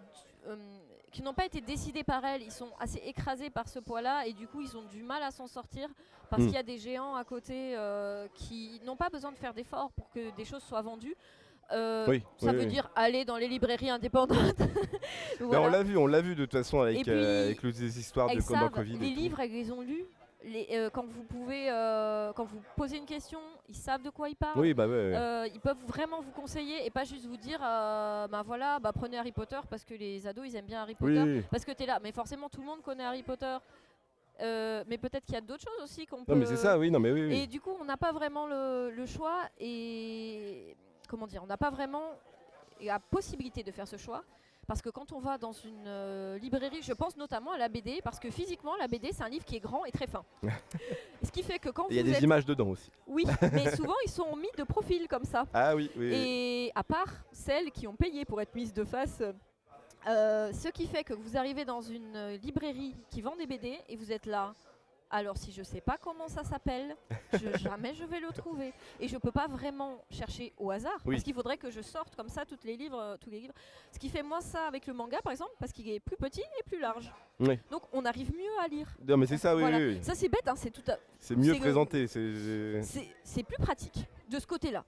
qui 1.17 1.23
n'ont 1.23 1.33
pas 1.33 1.47
été 1.47 1.63
décidées 1.63 2.05
par 2.05 2.23
elles, 2.27 2.43
ils 2.43 2.53
sont 2.53 2.69
assez 2.79 2.99
écrasés 3.07 3.49
par 3.49 3.69
ce 3.69 3.79
poids-là 3.79 4.27
et 4.27 4.35
du 4.35 4.47
coup 4.47 4.61
ils 4.61 4.77
ont 4.77 4.83
du 4.85 5.03
mal 5.03 5.23
à 5.23 5.31
s'en 5.31 5.47
sortir 5.47 5.89
parce 6.29 6.43
Mm. 6.43 6.47
qu'il 6.47 6.55
y 6.55 6.59
a 6.59 6.63
des 6.63 6.77
géants 6.77 7.15
à 7.15 7.25
côté 7.25 7.75
euh, 7.75 8.29
qui 8.35 8.83
n'ont 8.85 8.97
pas 8.97 9.09
besoin 9.09 9.33
de 9.33 9.39
faire 9.39 9.55
d'efforts 9.55 9.91
pour 9.93 10.11
que 10.11 10.37
des 10.37 10.45
choses 10.45 10.63
soient 10.63 10.83
vendues. 10.83 11.17
Euh, 11.73 12.05
Oui, 12.07 12.23
ça 12.37 12.49
oui, 12.51 12.53
veut 12.57 12.61
oui. 12.61 12.67
dire 12.67 12.91
aller 12.95 13.25
dans 13.25 13.39
les 13.39 13.49
librairies 13.49 13.89
indépendantes. 13.89 14.59
Ben, 15.41 15.47
Voilà. 15.47 15.63
on 15.63 15.69
l'a 15.69 15.83
vu, 15.83 15.97
on 15.97 16.07
l'a 16.07 16.21
vu 16.21 16.35
de 16.35 16.45
toute 16.45 16.53
façon 16.53 16.81
avec, 16.81 17.03
puis, 17.03 17.11
euh, 17.11 17.47
avec 17.47 17.63
les 17.63 17.99
histoires 17.99 18.29
de 18.35 18.41
savent, 18.41 18.71
Covid. 18.71 18.99
les 18.99 19.11
livres, 19.11 19.41
elles 19.41 19.53
les 19.53 19.71
ont 19.73 19.81
lus. 19.81 20.05
Les, 20.47 20.67
euh, 20.71 20.91
quand 20.91 21.05
vous 21.05 21.25
pouvez, 21.25 21.69
euh, 21.69 22.33
quand 22.33 22.45
vous 22.45 22.61
posez 22.77 22.99
une 22.99 23.05
question, 23.05 23.41
ils 23.69 23.75
savent 23.75 24.03
de 24.03 24.11
quoi 24.11 24.29
ils 24.29 24.37
parlent. 24.37 24.61
Oui, 24.61 24.75
bah 24.75 24.87
ouais. 24.87 24.93
ouais. 24.95 25.17
Euh, 25.17 25.49
ils 25.53 25.61
peuvent 25.61 25.83
vraiment 25.89 26.21
vous 26.21 26.31
conseiller 26.31 26.87
et 26.87 26.91
pas 26.91 27.03
juste 27.03 27.27
vous 27.27 27.37
dire 27.37 27.59
ben 27.59 28.43
voilà 28.45 28.79
bah 28.79 28.93
prenez 28.95 29.19
Harry 29.19 29.33
Potter 29.33 29.59
parce 29.69 29.85
que 29.85 29.95
les 29.95 30.25
ados 30.25 30.47
ils 30.47 30.55
aiment 30.55 30.67
bien 30.67 30.83
Harry 30.83 30.95
Potter 30.95 31.21
oui. 31.21 31.43
parce 31.51 31.65
que 31.65 31.73
tu 31.73 31.83
es 31.83 31.87
là 31.87 31.99
mais 32.01 32.13
forcément 32.13 32.49
tout 32.49 32.61
le 32.61 32.67
monde 32.67 32.81
connaît 32.83 33.05
Harry 33.05 33.25
Potter 33.25 33.57
mais 34.41 34.99
peut-être 34.99 35.25
qu'il 35.25 35.35
y 35.35 35.39
a 35.39 35.41
d'autres 35.41 35.65
choses 35.65 35.83
aussi 35.83 36.07
qu'on 36.07 36.25
peut 36.25 36.33
Non, 36.33 36.39
mais 36.39 36.47
c'est 36.47 36.57
ça, 36.57 36.79
oui, 36.79 36.91
non, 36.93 37.01
mais 37.01 37.11
oui. 37.11 37.27
oui. 37.27 37.39
et 37.41 37.47
du 37.49 37.61
coup 37.61 37.73
on 37.81 37.85
n'a 37.85 37.97
pas 37.97 38.13
vraiment 38.13 38.47
le, 38.47 38.91
le 38.91 39.07
choix 39.07 39.41
et 39.59 40.77
comment 41.09 41.27
dire 41.27 41.43
on 41.43 41.47
n'a 41.47 41.57
pas 41.57 41.71
vraiment 41.71 42.13
la 42.81 43.01
possibilité 43.01 43.65
de 43.65 43.73
faire 43.73 43.89
ce 43.89 43.97
choix 43.97 44.23
parce 44.67 44.83
que 44.83 44.91
quand 44.91 45.13
on 45.13 45.19
va 45.19 45.39
dans 45.39 45.53
une 45.53 45.87
euh, 45.87 46.39
librairie, 46.39 46.83
je 46.83 46.93
pense 46.93 47.17
notamment 47.17 47.53
à 47.53 47.59
la 47.59 47.69
BD, 47.69 48.01
parce 48.03 48.19
que 48.19 48.31
physiquement, 48.31 48.77
la 48.77 48.89
BD, 48.89 49.11
c'est 49.13 49.23
un 49.23 49.29
livre 49.29 49.45
qui 49.45 49.57
est 49.57 49.61
grand 49.61 49.85
et 49.85 49.93
très 49.93 50.07
fin. 50.07 50.25
Ce 51.23 51.31
qui 51.31 51.43
fait 51.43 51.59
que 51.59 51.71
quand 51.71 51.87
Il 51.91 51.97
y 51.97 52.01
a 52.01 52.03
des 52.03 52.13
êtes... 52.13 52.23
images 52.23 52.45
dedans 52.45 52.69
aussi. 52.69 52.91
Oui, 53.07 53.25
mais 53.53 53.71
souvent, 53.77 53.95
ils 54.05 54.11
sont 54.11 54.35
mis 54.37 54.51
de 54.57 54.65
profil 54.65 55.07
comme 55.09 55.25
ça. 55.25 55.45
Ah 55.55 55.75
oui, 55.75 55.91
oui. 55.97 56.09
oui. 56.09 56.15
Et 56.15 56.73
à 56.75 56.83
part 56.83 57.13
celles 57.33 57.71
qui 57.71 57.87
ont 57.87 57.97
payé 57.97 58.25
pour 58.25 58.41
être 58.41 58.55
mises 58.55 58.73
de 58.73 58.85
face, 58.85 59.23
euh, 60.09 60.53
ce 60.53 60.69
qui 60.69 60.87
fait 60.87 61.03
que 61.03 61.15
vous 61.15 61.37
arrivez 61.37 61.65
dans 61.65 61.81
une 61.81 62.15
euh, 62.15 62.37
librairie 62.37 62.95
qui 63.11 63.23
vend 63.23 63.35
des 63.35 63.47
BD 63.47 63.77
et 63.89 63.97
vous 63.97 64.13
êtes 64.13 64.27
là. 64.27 64.53
Alors 65.09 65.37
si 65.39 65.53
je 65.53 65.63
sais 65.63 65.81
pas 65.81 65.97
comment 65.99 66.27
ça 66.29 66.43
s'appelle, 66.43 66.97
je- 67.33 67.39
jamais 67.59 67.95
je 67.95 68.05
vais 68.05 68.19
le 68.19 68.29
trouver. 68.33 68.73
Et 68.99 69.07
je 69.07 69.17
peux 69.19 69.31
pas 69.31 69.47
vraiment 69.47 70.03
chercher 70.11 70.53
au 70.59 70.71
hasard, 70.73 70.99
Oui. 71.05 71.15
parce 71.15 71.23
qu'il 71.23 71.35
faudrait 71.35 71.57
que 71.57 71.71
je 71.71 71.81
sorte 71.81 72.17
comme 72.17 72.29
ça 72.29 72.45
toutes 72.45 72.65
les 72.65 72.77
livres, 72.77 72.99
euh, 72.99 73.17
tous 73.17 73.31
les 73.31 73.39
livres. 73.41 73.55
Ce 73.93 73.99
qui 74.01 74.09
fait 74.09 74.23
moins 74.25 74.41
ça 74.41 74.67
avec 74.67 74.87
le 74.87 74.95
manga 74.95 75.21
par 75.23 75.31
exemple, 75.33 75.53
parce 75.61 75.71
qu'il 75.73 75.89
est 75.89 76.01
plus 76.01 76.17
petit 76.17 76.43
et 76.59 76.63
plus 76.65 76.81
large. 76.81 77.13
Oui. 77.39 77.59
Donc 77.71 77.83
on 77.93 78.05
arrive 78.05 78.33
mieux 78.35 78.59
à 78.65 78.67
lire. 78.69 78.89
Non, 79.07 79.17
mais 79.17 79.27
c'est 79.27 79.39
ça, 79.39 79.55
oui, 79.55 79.61
Voilà. 79.63 79.79
oui, 79.79 79.85
oui. 79.95 79.99
Ça 80.03 80.15
c'est 80.17 80.29
bête, 80.29 80.47
hein, 80.49 80.55
c'est 80.57 80.71
tout 80.73 80.91
à, 80.91 80.97
C'est 81.21 81.37
mieux 81.37 81.55
présenté. 81.55 82.07
c'est- 82.09 82.83
c'est 82.83 83.09
c'est 83.23 83.43
plus 83.45 83.59
pratique 83.59 84.07
de 84.29 84.39
ce 84.41 84.47
côté-là. 84.47 84.85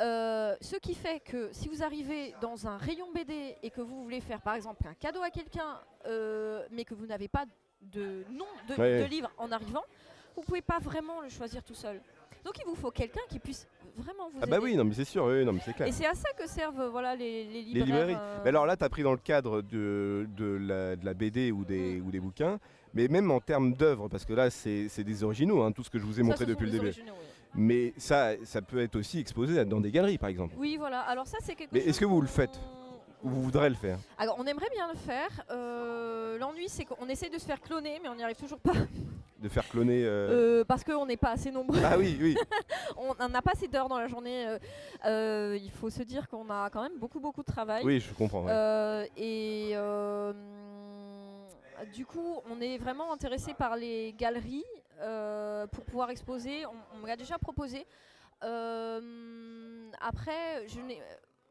Euh, 0.00 0.56
ce 0.60 0.74
qui 0.76 0.92
fait 0.94 1.20
que 1.20 1.50
si 1.52 1.68
vous 1.68 1.82
arrivez 1.84 2.34
dans 2.40 2.66
un 2.66 2.76
rayon 2.76 3.06
BD 3.14 3.54
et 3.62 3.70
que 3.70 3.80
vous 3.80 4.02
voulez 4.02 4.20
faire 4.20 4.42
par 4.42 4.54
exemple 4.56 4.86
un 4.88 4.94
cadeau 4.94 5.22
à 5.22 5.30
quelqu'un, 5.30 5.80
euh, 6.06 6.66
mais 6.72 6.84
que 6.84 6.94
vous 6.94 7.06
n'avez 7.06 7.28
pas 7.28 7.44
de 7.92 8.24
nom 8.32 8.46
de, 8.68 8.74
Ouais, 8.80 8.98
de 8.98 9.02
ouais. 9.02 9.08
livre 9.08 9.30
en 9.38 9.50
arrivant, 9.52 9.84
vous 10.36 10.42
pouvez 10.42 10.62
pas 10.62 10.78
vraiment 10.80 11.20
le 11.22 11.28
choisir 11.28 11.62
tout 11.62 11.74
seul. 11.74 12.00
Donc 12.44 12.54
il 12.58 12.64
vous 12.66 12.74
faut 12.74 12.90
quelqu'un 12.90 13.20
qui 13.28 13.38
puisse 13.38 13.66
vraiment 13.96 14.28
vous 14.30 14.38
Ah 14.42 14.46
bah 14.46 14.56
aider. 14.56 14.64
oui, 14.66 14.76
non, 14.76 14.84
mais 14.84 14.92
c'est 14.94 15.04
sûr, 15.04 15.24
oui, 15.24 15.44
non, 15.44 15.52
mais 15.52 15.60
c'est 15.64 15.72
clair. 15.72 15.88
Et 15.88 15.92
c'est 15.92 16.04
à 16.06 16.14
ça 16.14 16.28
que 16.36 16.46
servent 16.48 16.80
euh, 16.80 16.88
voilà, 16.90 17.14
les, 17.16 17.44
les 17.44 17.62
Les 17.62 17.80
librairies. 17.82 18.16
euh, 18.18 18.38
Mais 18.42 18.48
alors 18.50 18.66
là, 18.66 18.76
tu 18.76 18.84
as 18.84 18.88
pris 18.88 19.02
dans 19.02 19.12
le 19.12 19.18
cadre 19.18 19.62
de, 19.62 20.26
de, 20.36 20.44
la, 20.60 20.96
de 20.96 21.04
la 21.04 21.14
BD 21.14 21.52
ou 21.52 21.64
des, 21.64 22.00
Mm. 22.00 22.06
ou 22.06 22.10
des 22.10 22.20
bouquins, 22.20 22.58
mais 22.92 23.08
même 23.08 23.30
en 23.30 23.40
termes 23.40 23.72
d'œuvres, 23.74 24.08
parce 24.08 24.24
que 24.24 24.32
là, 24.34 24.50
c'est 24.50 24.88
des 25.04 25.24
originaux, 25.24 25.62
hein, 25.62 25.72
tout 25.72 25.82
ce 25.84 25.90
que 25.90 25.98
je 25.98 26.04
vous 26.04 26.18
ai 26.18 26.22
ça, 26.22 26.28
montré 26.28 26.44
depuis 26.46 26.66
le 26.66 26.72
début. 26.72 26.88
oui. 26.88 27.02
Mais 27.56 27.94
ça, 27.96 28.32
ça 28.44 28.60
peut 28.62 28.80
être 28.80 28.96
aussi 28.96 29.20
exposé 29.20 29.64
dans 29.64 29.80
des 29.80 29.92
galeries, 29.92 30.18
par 30.18 30.28
exemple. 30.28 30.54
Oui, 30.58 30.76
voilà. 30.76 31.00
Alors 31.02 31.26
ça, 31.28 31.38
c'est 31.40 31.54
quelque 31.54 31.70
Mais 31.72 31.78
chose. 31.80 31.88
est-ce 31.90 32.00
que 32.00 32.04
vous 32.04 32.20
le 32.20 32.26
faites? 32.26 32.58
Vous 33.24 33.42
voudrez 33.42 33.68
le 33.68 33.74
faire 33.74 33.98
Alors, 34.18 34.36
on 34.38 34.46
aimerait 34.46 34.68
bien 34.72 34.86
le 34.88 34.96
faire. 34.98 35.28
Euh, 35.50 36.38
L'ennui, 36.38 36.68
c'est 36.68 36.84
qu'on 36.84 37.08
essaie 37.08 37.28
de 37.30 37.38
se 37.38 37.44
faire 37.46 37.60
cloner, 37.60 37.98
mais 38.02 38.08
on 38.08 38.14
n'y 38.14 38.22
arrive 38.22 38.36
toujours 38.36 38.58
pas. 38.60 38.72
De 39.40 39.48
faire 39.50 39.68
cloner. 39.68 40.02
euh, 40.04 40.60
Euh, 40.60 40.64
parce 40.64 40.82
qu'on 40.84 41.04
n'est 41.04 41.18
pas 41.18 41.32
assez 41.32 41.50
nombreux. 41.50 41.78
Ah 41.84 41.98
oui, 41.98 42.16
oui. 42.18 42.34
on 42.96 43.14
n'a 43.28 43.42
pas 43.42 43.50
assez 43.52 43.68
d'heures 43.68 43.88
dans 43.90 43.98
la 43.98 44.08
journée. 44.08 44.46
il 45.04 45.70
faut 45.78 45.90
se 45.90 46.02
dire 46.02 46.28
qu'on 46.28 46.48
a 46.48 46.70
quand 46.70 46.82
même 46.82 46.96
beaucoup, 46.98 47.20
beaucoup 47.20 47.42
de 47.42 47.52
travail. 47.52 47.84
Oui, 47.84 48.00
je 48.00 48.14
comprends. 48.14 48.44
ouais. 48.44 49.10
Et 49.18 49.74
du 51.92 52.06
coup, 52.06 52.40
on 52.50 52.58
est 52.62 52.78
vraiment 52.78 53.12
intéressé 53.12 53.52
par 53.52 53.76
les 53.76 54.14
galeries 54.16 54.64
pour 55.72 55.84
pouvoir 55.84 56.08
exposer. 56.08 56.64
On, 56.64 56.70
on 56.96 56.98
me 57.02 57.06
l'a 57.06 57.16
déjà 57.16 57.36
proposé. 57.36 57.86
Après, 60.00 60.66
je 60.68 60.80
n'ai. 60.80 61.00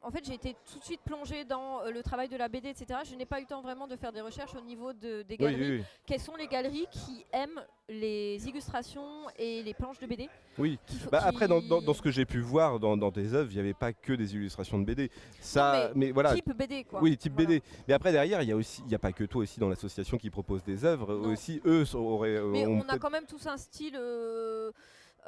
En 0.06 0.12
fait, 0.12 0.26
j'ai 0.26 0.34
été 0.34 0.54
tout 0.70 0.80
de 0.80 0.84
suite 0.84 1.00
plongée 1.06 1.46
dans 1.46 1.82
euh, 1.82 1.90
le 1.92 2.04
travail 2.04 2.28
de 2.28 2.36
la 2.36 2.50
BD, 2.50 2.68
etc. 2.70 3.00
Je 3.10 3.16
n'ai 3.16 3.26
pas 3.26 3.40
eu 3.40 3.44
le 3.44 3.48
temps 3.48 3.62
vraiment 3.62 3.88
de 3.88 3.96
faire 3.96 4.12
des 4.12 4.20
recherches 4.20 4.54
au 4.54 4.60
niveau 4.62 4.92
de- 4.92 5.22
des 5.22 5.36
Oui, 5.36 5.38
galeries. 5.38 5.62
oui, 5.72 5.78
oui. 5.80 5.84
Quelles 6.06 6.20
sont 6.20 6.36
les 6.36 6.48
galeries 6.48 6.88
qui 6.92 7.26
aiment 7.32 7.62
les 7.88 8.38
illustrations 8.48 9.30
et 9.38 9.64
les 9.64 9.74
planches 9.74 10.00
de 10.00 10.06
BD 10.06 10.28
Oui. 10.58 10.78
Bah, 11.10 11.20
qui- 11.22 11.26
après, 11.30 11.48
dans, 11.48 11.62
dans- 11.62 11.82
dans 11.82 11.94
ce 11.94 12.02
que 12.02 12.12
j'ai 12.12 12.26
pu 12.26 12.40
voir 12.42 12.80
dans, 12.82 12.98
dans 12.98 13.12
tes 13.12 13.34
œuvres, 13.34 13.50
il 13.52 13.56
n'y 13.56 13.62
avait 13.62 13.74
pas 13.74 13.94
que 13.94 14.12
des 14.12 14.36
illustrations 14.36 14.78
de 14.78 14.84
BD. 14.84 15.10
Ça, 15.40 15.92
mais, 15.96 16.12
voilà. 16.12 16.34
type 16.34 16.52
BD, 16.54 16.84
quoi. 16.84 17.02
Oui, 17.02 17.16
type 17.18 17.34
Voilà. 17.34 17.48
BD. 17.48 17.64
Mais 17.88 17.94
après, 17.94 18.12
derrière, 18.12 18.42
il 18.42 18.50
y 18.50 18.52
a 18.52 18.58
aussi, 18.58 18.82
il 18.82 18.88
n'y 18.90 18.96
a 18.96 19.00
pas 19.00 19.14
que 19.14 19.24
toi 19.24 19.44
aussi 19.44 19.60
dans 19.62 19.70
l'association 19.70 20.18
qui 20.18 20.30
propose 20.30 20.64
des 20.64 20.84
œuvres. 20.84 21.16
Non. 21.16 21.30
Aussi, 21.32 21.62
eux 21.66 21.86
auraient. 21.96 22.42
Mais 22.42 22.66
on 22.68 22.82
a 22.90 22.98
quand 22.98 23.10
même 23.10 23.26
tous 23.26 23.48
un 23.48 23.56
style. 23.58 23.96
euh, 23.98 24.72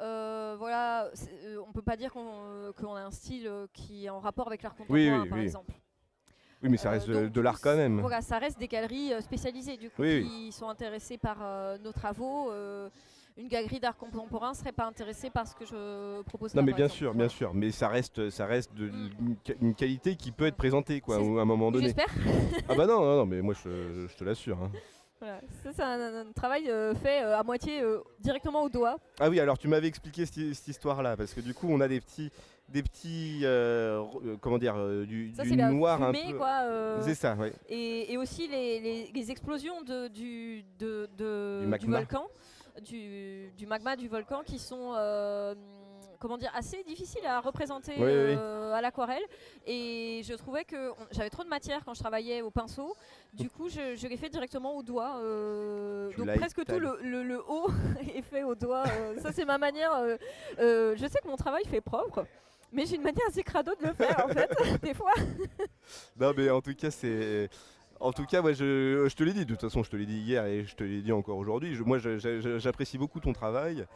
euh, 0.00 0.54
voilà, 0.58 1.06
euh, 1.44 1.58
on 1.66 1.72
peut 1.72 1.82
pas 1.82 1.96
dire 1.96 2.12
qu'on 2.12 2.26
euh, 2.26 2.72
qu'on 2.72 2.94
a 2.94 3.00
un 3.00 3.10
style 3.10 3.46
euh, 3.46 3.66
qui 3.72 4.06
est 4.06 4.10
en 4.10 4.20
rapport 4.20 4.46
avec 4.46 4.62
l'art 4.62 4.74
contemporain, 4.74 5.22
oui, 5.22 5.28
par 5.28 5.38
oui. 5.38 5.44
exemple. 5.44 5.72
Oui, 6.62 6.70
mais 6.70 6.76
ça 6.78 6.88
Euh, 6.88 6.92
reste 6.92 7.08
de, 7.08 7.40
l'art 7.40 7.60
quand 7.60 7.76
même. 7.76 8.00
Voilà, 8.00 8.22
ça 8.22 8.38
reste 8.38 8.58
des 8.58 8.68
galeries 8.68 9.12
spécialisées 9.22 9.76
du 9.76 9.90
coup 9.90 10.02
qui 10.02 10.50
sont 10.52 10.68
intéressées 10.68 11.18
par 11.18 11.38
nos 11.80 11.92
travaux. 11.92 12.50
une 13.38 13.48
galerie 13.48 13.78
d'art 13.80 13.96
contemporain 13.98 14.54
serait 14.54 14.72
pas 14.72 14.86
intéressée 14.86 15.28
par 15.28 15.46
ce 15.46 15.54
que 15.54 15.66
je 15.66 16.22
propose. 16.22 16.54
Non, 16.54 16.62
là, 16.62 16.66
mais 16.66 16.72
bien 16.72 16.86
exemple. 16.86 16.98
sûr, 16.98 17.14
bien 17.14 17.28
sûr. 17.28 17.52
Mais 17.52 17.70
ça 17.70 17.88
reste, 17.88 18.30
ça 18.30 18.46
reste 18.46 18.72
de, 18.72 18.86
Mm. 18.88 19.10
une, 19.20 19.36
qua- 19.36 19.54
une 19.60 19.74
qualité 19.74 20.16
qui 20.16 20.32
peut 20.32 20.46
être 20.46 20.56
présentée, 20.56 21.02
quoi, 21.02 21.16
à 21.16 21.18
un 21.18 21.44
moment 21.44 21.70
donné. 21.70 21.84
J'espère. 21.88 22.08
Ah 22.66 22.74
bah 22.74 22.86
non, 22.86 23.00
non, 23.02 23.16
non, 23.18 23.26
mais 23.26 23.42
moi, 23.42 23.52
je, 23.52 24.06
je 24.08 24.16
te 24.16 24.24
l'assure. 24.24 24.58
hein. 24.62 24.70
C'est 25.62 25.80
un, 25.82 26.26
un 26.26 26.32
travail 26.32 26.70
euh, 26.70 26.94
fait 26.94 27.22
euh, 27.22 27.38
à 27.38 27.42
moitié 27.42 27.80
euh, 27.82 27.98
directement 28.20 28.62
au 28.62 28.68
doigt. 28.68 28.98
Ah 29.20 29.28
oui, 29.28 29.40
alors 29.40 29.58
tu 29.58 29.68
m'avais 29.68 29.88
expliqué 29.88 30.26
cette, 30.26 30.54
cette 30.54 30.68
histoire-là, 30.68 31.16
parce 31.16 31.32
que 31.34 31.40
du 31.40 31.54
coup, 31.54 31.66
on 31.70 31.80
a 31.80 31.88
des 31.88 32.00
petits, 32.00 32.30
des 32.68 32.82
petits, 32.82 33.44
comment 34.40 34.58
dire, 34.58 34.76
du, 35.06 35.32
Ça, 35.34 35.42
du 35.44 35.50
c'est 35.50 35.56
la 35.56 35.70
noir 35.70 36.02
un 36.02 36.12
fumée, 36.12 36.32
peu. 36.32 36.38
quoi. 36.38 36.60
C'est 37.02 37.14
ça, 37.14 37.34
ouais. 37.34 37.52
Et, 37.68 38.12
et 38.12 38.16
aussi 38.16 38.48
les, 38.48 38.80
les- 38.80 39.10
les 39.14 39.30
explosions 39.30 39.82
de, 39.82 40.08
du, 40.08 40.64
de, 40.78 41.08
de- 41.16 41.60
Du 41.60 41.64
du, 41.64 41.68
magma. 41.68 41.98
volcan, 41.98 42.26
du, 42.84 43.50
du 43.56 43.66
magma 43.66 43.96
du 43.96 44.08
volcan 44.08 44.42
qui 44.44 44.58
sont 44.58 44.92
comment 46.18 46.36
dire, 46.38 46.50
assez 46.54 46.82
difficiles 46.84 47.24
à 47.26 47.40
représenter 47.40 47.92
Oui, 47.96 48.02
oui, 48.04 48.06
oui. 48.08 48.36
euh, 48.38 48.72
à 48.72 48.80
l'aquarelle. 48.80 49.22
Et 49.66 50.22
je 50.24 50.34
trouvais 50.34 50.64
que 50.64 50.92
j'avais 51.12 51.30
trop 51.30 51.44
de 51.44 51.48
matière 51.48 51.84
quand 51.84 51.94
je 51.94 52.00
travaillais 52.00 52.42
au 52.42 52.50
pinceau. 52.50 52.94
Du 53.32 53.50
coup, 53.50 53.68
je, 53.68 53.94
je 53.96 54.06
l'ai 54.08 54.16
fait 54.16 54.28
directement 54.28 54.76
au 54.76 54.82
doigt. 54.82 55.18
euh, 55.18 56.10
donc 56.16 56.34
presque 56.36 56.64
tout 56.64 56.78
le, 56.78 56.98
le- 57.02 57.22
le 57.22 57.40
haut 57.48 57.68
est 58.14 58.22
fait 58.22 58.42
au 58.42 58.54
doigt. 58.54 58.84
euh, 58.88 59.18
ça, 59.20 59.32
c'est 59.32 59.44
ma 59.44 59.58
manière. 59.58 59.92
je 60.58 61.06
sais 61.10 61.20
que 61.22 61.28
mon 61.28 61.36
travail 61.36 61.64
fait 61.66 61.80
propre. 61.80 62.26
Mais 62.72 62.84
j'ai 62.84 62.96
une 62.96 63.02
manière 63.02 63.26
assez 63.28 63.44
crado 63.44 63.72
de 63.80 63.86
le 63.86 63.94
faire 63.94 64.24
en 64.24 64.28
fait, 64.28 64.50
des 64.82 64.92
fois. 64.94 65.12
Non, 66.18 66.32
mais 66.36 66.50
en 66.50 66.60
tout 66.60 66.74
cas, 66.74 66.90
c'est. 66.90 67.48
En 68.00 68.12
tout 68.12 68.26
cas, 68.26 68.42
moi, 68.42 68.52
je, 68.52 69.06
je 69.08 69.14
te 69.14 69.22
l'ai 69.24 69.32
dit, 69.32 69.46
de 69.46 69.50
toute 69.54 69.60
façon, 69.60 69.82
je 69.82 69.88
te 69.90 69.96
l'ai 69.96 70.04
dit 70.04 70.18
hier 70.18 70.44
et 70.44 70.64
je 70.64 70.74
te 70.74 70.84
l'ai 70.84 71.00
dit 71.00 71.12
encore 71.12 71.38
aujourd'hui. 71.38 71.74
Moi, 71.84 71.98
j'apprécie 71.98 72.98
beaucoup 72.98 73.20
ton 73.20 73.32
travail. 73.32 73.86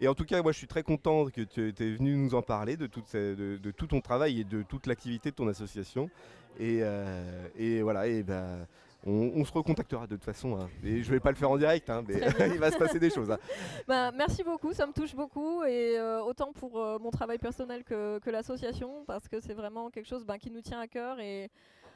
Et 0.00 0.08
en 0.08 0.14
tout 0.14 0.24
cas, 0.24 0.42
moi, 0.42 0.52
je 0.52 0.58
suis 0.58 0.66
très 0.66 0.82
content 0.82 1.26
que 1.26 1.40
tu 1.40 1.68
es 1.68 1.90
venu 1.96 2.16
nous 2.16 2.34
en 2.34 2.42
parler 2.42 2.76
de, 2.76 2.86
toute 2.86 3.06
ces- 3.06 3.34
de, 3.34 3.56
de 3.56 3.70
tout 3.70 3.86
ton 3.86 4.00
travail 4.00 4.40
et 4.40 4.44
de 4.44 4.62
toute 4.62 4.86
l'activité 4.86 5.30
de 5.30 5.34
ton 5.36 5.48
association. 5.48 6.10
Et, 6.58 6.80
euh, 6.82 7.48
et 7.56 7.80
voilà, 7.82 8.06
et 8.06 8.22
ben, 8.22 8.66
on, 9.06 9.32
on 9.34 9.44
se 9.44 9.52
recontactera 9.52 10.06
de 10.06 10.16
toute 10.16 10.24
façon. 10.24 10.58
hein. 10.58 10.68
Et 10.84 11.02
je 11.02 11.10
vais 11.10 11.20
pas 11.20 11.30
le 11.30 11.36
faire 11.36 11.50
en 11.50 11.56
direct, 11.56 11.88
hein, 11.88 12.02
mais 12.06 12.14
il 12.54 12.58
va 12.58 12.70
se 12.70 12.76
passer 12.78 12.98
des 12.98 13.08
choses. 13.10 13.30
hein. 13.30 13.38
Ben, 13.88 14.10
merci 14.12 14.42
beaucoup, 14.42 14.72
ça 14.74 14.86
me 14.86 14.92
touche 14.92 15.14
beaucoup 15.14 15.62
et 15.64 15.98
euh, 15.98 16.20
autant 16.22 16.52
pour 16.52 16.78
euh, 16.78 16.98
mon 16.98 17.10
travail 17.10 17.38
personnel 17.38 17.82
que, 17.84 18.18
que 18.18 18.30
l'association 18.30 19.04
parce 19.06 19.28
que 19.28 19.40
c'est 19.40 19.54
vraiment 19.54 19.90
quelque 19.90 20.08
chose 20.08 20.24
ben, 20.26 20.36
qui 20.38 20.50
nous 20.50 20.60
tient 20.62 20.80
à 20.80 20.88
cœur 20.88 21.20
et 21.20 21.50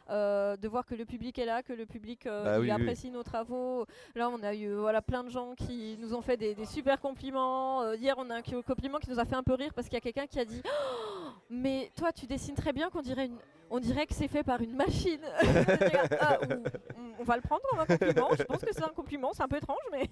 euh, 0.09 0.57
de 0.57 0.69
voir 0.69 0.87
que 0.87 0.95
le 0.95 1.05
public 1.05 1.39
est 1.39 1.45
là, 1.45 1.63
que 1.63 1.73
le 1.73 1.87
public 1.87 2.27
euh, 2.27 2.45
Bah 2.45 2.55
il 2.57 2.61
oui, 2.61 2.67
oui. 2.67 2.71
apprécie 2.73 3.11
nos 3.11 3.23
travaux. 3.23 3.87
Là, 4.15 4.29
on 4.31 4.43
a 4.43 4.55
eu 4.55 4.69
euh, 4.69 4.81
voilà, 4.81 5.03
plein 5.03 5.23
de 5.25 5.29
gens 5.29 5.55
qui 5.55 5.97
nous 6.01 6.15
ont 6.15 6.23
fait 6.23 6.37
des, 6.37 6.55
des 6.55 6.67
super 6.67 7.01
compliments. 7.01 7.83
Euh, 7.83 7.97
hier, 7.97 8.15
on 8.19 8.31
a 8.31 8.37
un 8.37 8.43
compliment 8.43 8.99
qui 8.99 9.11
nous 9.11 9.19
a 9.19 9.25
fait 9.25 9.37
un 9.37 9.43
peu 9.43 9.55
rire 9.55 9.73
parce 9.75 9.89
qu'il 9.89 9.95
y 9.95 9.99
a 9.99 10.01
quelqu'un 10.01 10.27
qui 10.27 10.39
a 10.41 10.45
dit 10.45 10.63
Oh, 10.65 11.29
Mais 11.51 11.91
toi, 11.97 12.13
tu 12.13 12.27
dessines 12.27 12.55
très 12.55 12.73
bien 12.73 12.91
qu'on 12.91 13.03
dirait 13.03 13.27
une. 13.27 13.37
On 13.71 13.79
dirait 13.79 14.07
que 14.07 14.15
c'est 14.15 14.29
fait 14.29 14.43
par 14.43 14.61
une 14.61 14.75
machine. 14.75 15.21
Ah, 16.21 16.39
on, 16.43 17.21
on 17.21 17.25
va 17.25 17.37
le 17.37 17.43
prendre 17.43 17.63
comme 17.71 17.81
un 17.81 17.87
compliment. 17.87 18.29
Je 18.37 18.43
pense 18.43 18.61
que 18.63 18.73
c'est 18.73 18.83
un 18.83 18.89
compliment. 18.89 19.31
C'est 19.33 19.43
un 19.43 19.49
peu 19.49 19.57
étrange, 19.59 19.79
mais 19.93 20.09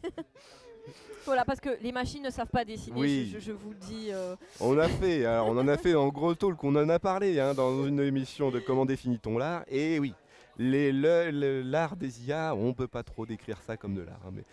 voilà, 1.24 1.44
parce 1.44 1.60
que 1.60 1.70
les 1.82 1.92
machines 1.92 2.22
ne 2.22 2.30
savent 2.30 2.48
pas 2.48 2.64
dessiner. 2.64 2.98
Oui. 2.98 3.36
Je, 3.38 3.52
vous 3.52 3.70
le 3.70 3.76
dis. 3.76 4.08
euh, 4.12 4.36
On 4.60 4.78
a 4.78 4.88
fait, 4.88 5.24
alors 5.24 5.48
on 5.48 5.58
en 5.58 5.68
a 5.68 5.76
fait 5.76 5.94
en 5.94 6.08
gros 6.08 6.34
talk, 6.34 6.62
on 6.64 6.74
en 6.76 6.88
a 6.88 6.98
parlé 6.98 7.38
hein, 7.40 7.54
dans 7.54 7.86
une 7.86 8.00
émission 8.00 8.50
de 8.50 8.60
comment 8.60 8.86
définit-on 8.86 9.38
l'art. 9.38 9.64
Et 9.68 9.98
oui, 9.98 10.14
le- 10.58 11.62
l'art 11.62 11.96
des 11.96 12.26
IA, 12.26 12.54
on 12.54 12.72
peut 12.74 12.88
pas 12.88 13.02
trop 13.02 13.26
décrire 13.26 13.60
ça 13.62 13.76
comme 13.76 13.94
de 13.94 14.02
l'art. 14.02 14.20
hein, 14.26 14.30
mais 14.32 14.44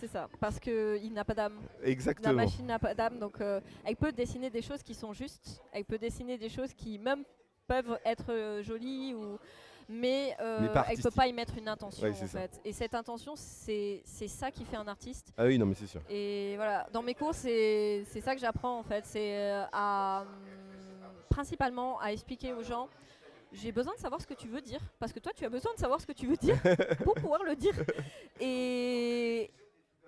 c'est 0.00 0.08
ça, 0.08 0.28
parce 0.40 0.58
qu'il 0.58 1.12
n'a 1.12 1.24
pas 1.24 1.34
d'âme. 1.34 1.58
La 1.82 1.88
exactement. 1.88 2.34
machine 2.34 2.66
n'a 2.66 2.78
pas 2.78 2.94
d'âme, 2.94 3.18
donc 3.18 3.40
euh, 3.40 3.60
elle 3.84 3.96
peut 3.96 4.12
dessiner 4.12 4.50
des 4.50 4.62
choses 4.62 4.82
qui 4.82 4.94
sont 4.94 5.12
justes, 5.12 5.62
elle 5.72 5.84
peut 5.84 5.98
dessiner 5.98 6.36
des 6.38 6.48
choses 6.48 6.72
qui 6.74 6.98
même 6.98 7.24
peuvent 7.66 7.98
être 8.04 8.30
euh, 8.30 8.62
jolies, 8.62 9.14
ou... 9.14 9.38
mais, 9.88 10.36
euh, 10.40 10.60
Mais 10.60 10.80
elle 10.90 10.98
peut 11.00 11.10
pas 11.10 11.26
y 11.26 11.32
mettre 11.32 11.56
une 11.58 11.68
intention 11.68 12.02
Ouais, 12.04 12.10
en 12.12 12.14
ça. 12.26 12.26
fait. 12.26 12.60
Et 12.64 12.72
cette 12.72 12.94
intention, 12.94 13.34
c'est 13.36 14.02
c'est 14.04 14.28
ça 14.28 14.50
qui 14.50 14.64
fait 14.64 14.76
un 14.76 14.88
artiste. 14.88 15.32
Ah 15.36 15.44
oui, 15.44 15.58
non, 15.58 15.66
mais 15.66 15.74
c'est 15.74 15.86
sûr. 15.86 16.00
Et 16.08 16.54
voilà, 16.56 16.86
dans 16.92 17.02
mes 17.02 17.14
cours, 17.14 17.34
c'est 17.34 18.04
c'est 18.10 18.20
ça 18.20 18.34
que 18.34 18.40
j'apprends 18.40 18.78
en 18.78 18.82
fait, 18.82 19.04
c'est 19.06 19.38
euh, 19.38 19.64
à 19.72 20.22
hum, 20.22 21.12
principalement 21.30 21.98
à 22.00 22.12
expliquer 22.12 22.52
aux 22.52 22.62
gens. 22.62 22.88
J'ai 23.52 23.70
besoin 23.70 23.94
de 23.94 24.00
savoir 24.00 24.20
ce 24.20 24.26
que 24.26 24.34
tu 24.34 24.48
veux 24.48 24.60
dire, 24.60 24.80
parce 24.98 25.12
que 25.12 25.20
toi, 25.20 25.30
tu 25.32 25.44
as 25.44 25.48
besoin 25.48 25.72
de 25.74 25.78
savoir 25.78 26.00
ce 26.00 26.06
que 26.06 26.12
tu 26.12 26.26
veux 26.26 26.36
dire 26.36 26.56
pour 27.04 27.14
pouvoir 27.14 27.44
le 27.44 27.54
dire. 27.54 27.74
Et 28.40 29.48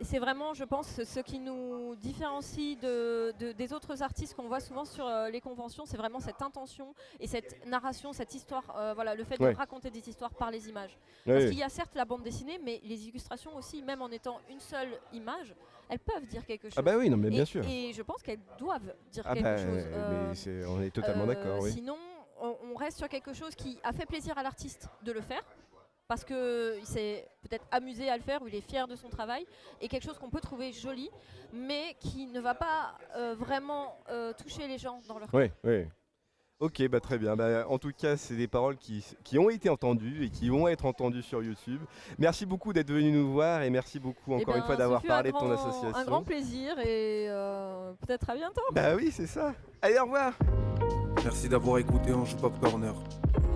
c'est 0.02 0.18
vraiment, 0.18 0.52
je 0.54 0.64
pense, 0.64 1.02
ce 1.02 1.20
qui 1.20 1.38
nous 1.38 1.94
différencie 1.96 2.78
de, 2.78 3.32
de- 3.38 3.52
des 3.52 3.72
autres 3.72 4.02
artistes 4.02 4.34
qu'on 4.34 4.46
voit 4.48 4.60
souvent 4.60 4.84
sur 4.84 5.06
euh, 5.06 5.30
les 5.30 5.40
conventions, 5.40 5.86
c'est 5.86 5.96
vraiment 5.96 6.20
cette 6.20 6.42
intention 6.42 6.94
et 7.18 7.26
cette 7.26 7.64
narration, 7.66 8.12
cette 8.12 8.34
histoire, 8.34 8.64
euh, 8.76 8.92
voilà, 8.94 9.14
le 9.14 9.24
fait 9.24 9.40
Ouais. 9.40 9.52
de 9.52 9.56
raconter 9.56 9.90
des 9.90 10.06
histoires 10.08 10.34
par 10.34 10.50
les 10.50 10.68
images. 10.68 10.96
Ouais, 11.26 11.32
Parce 11.34 11.44
qu'il 11.46 11.58
y 11.58 11.62
a 11.62 11.68
certes 11.68 11.94
la 11.94 12.04
bande 12.04 12.22
dessinée, 12.22 12.58
mais 12.62 12.80
les 12.84 13.08
illustrations 13.08 13.56
aussi, 13.56 13.82
même 13.82 14.02
en 14.02 14.10
étant 14.10 14.38
une 14.50 14.60
seule 14.60 14.88
image, 15.12 15.54
elles 15.88 15.98
peuvent 15.98 16.26
dire 16.26 16.44
quelque 16.44 16.68
chose. 16.68 16.76
Ah 16.78 16.82
bah 16.82 16.96
oui, 16.98 17.08
non, 17.08 17.16
mais 17.16 17.30
bien 17.30 17.42
et, 17.42 17.46
sûr. 17.46 17.64
et 17.66 17.92
je 17.92 18.02
pense 18.02 18.22
qu'elles 18.22 18.40
doivent 18.58 18.94
dire 19.12 19.22
Ah 19.26 19.34
quelque 19.34 19.44
bah, 19.44 19.56
chose. 19.56 19.84
euh, 19.86 20.32
mais 20.46 20.64
on 20.66 20.80
est 20.82 20.90
totalement 20.90 21.24
euh, 21.24 21.28
d'accord, 21.28 21.58
oui. 21.62 21.72
Sinon, 21.72 21.96
on, 22.40 22.54
on 22.70 22.74
reste 22.74 22.98
sur 22.98 23.08
quelque 23.08 23.32
chose 23.32 23.54
qui 23.54 23.78
a 23.82 23.92
fait 23.92 24.04
plaisir 24.06 24.36
à 24.36 24.42
l'artiste 24.42 24.88
de 25.02 25.12
le 25.12 25.20
faire. 25.22 25.42
Parce 26.08 26.24
qu'il 26.24 26.84
s'est 26.84 27.26
peut-être 27.42 27.66
amusé 27.70 28.08
à 28.08 28.16
le 28.16 28.22
faire 28.22 28.40
ou 28.42 28.48
il 28.48 28.54
est 28.54 28.60
fier 28.60 28.86
de 28.86 28.94
son 28.94 29.08
travail, 29.08 29.44
et 29.80 29.88
quelque 29.88 30.04
chose 30.04 30.18
qu'on 30.18 30.30
peut 30.30 30.40
trouver 30.40 30.72
joli, 30.72 31.10
mais 31.52 31.96
qui 32.00 32.26
ne 32.26 32.40
va 32.40 32.54
pas 32.54 32.96
euh, 33.16 33.34
vraiment 33.36 33.98
euh, 34.08 34.32
toucher 34.32 34.68
les 34.68 34.78
gens 34.78 35.00
dans 35.08 35.18
leur 35.18 35.28
Oui, 35.32 35.50
oui. 35.64 35.86
Ok, 36.58 36.88
bah 36.88 37.00
très 37.00 37.18
bien. 37.18 37.36
Bah, 37.36 37.66
en 37.68 37.78
tout 37.78 37.92
cas, 37.92 38.16
c'est 38.16 38.34
des 38.34 38.48
paroles 38.48 38.78
qui, 38.78 39.04
qui 39.22 39.38
ont 39.38 39.50
été 39.50 39.68
entendues 39.68 40.24
et 40.24 40.30
qui 40.30 40.48
vont 40.48 40.68
être 40.68 40.86
entendues 40.86 41.22
sur 41.22 41.42
YouTube. 41.42 41.82
Merci 42.18 42.46
beaucoup 42.46 42.72
d'être 42.72 42.90
venu 42.90 43.12
nous 43.12 43.30
voir 43.30 43.60
et 43.60 43.68
merci 43.68 44.00
beaucoup 44.00 44.32
Eh 44.32 44.36
encore 44.36 44.54
ben, 44.54 44.60
une 44.60 44.64
fois 44.64 44.74
ce 44.74 44.78
d'avoir 44.78 45.02
parlé 45.02 45.32
de 45.32 45.36
ton 45.36 45.50
association. 45.50 45.94
Un 45.94 46.04
grand 46.06 46.22
plaisir 46.22 46.78
et 46.78 47.26
euh, 47.28 47.92
peut-être 48.06 48.30
à 48.30 48.34
bientôt. 48.36 48.62
Bah 48.72 48.94
oui, 48.96 49.10
c'est 49.12 49.26
ça. 49.26 49.54
Allez, 49.82 49.98
au 49.98 50.04
revoir. 50.04 50.32
Merci 51.24 51.46
d'avoir 51.48 51.76
écouté 51.76 52.14
Anjou 52.14 52.36
Pop 52.36 52.58
Corner. 52.58 52.94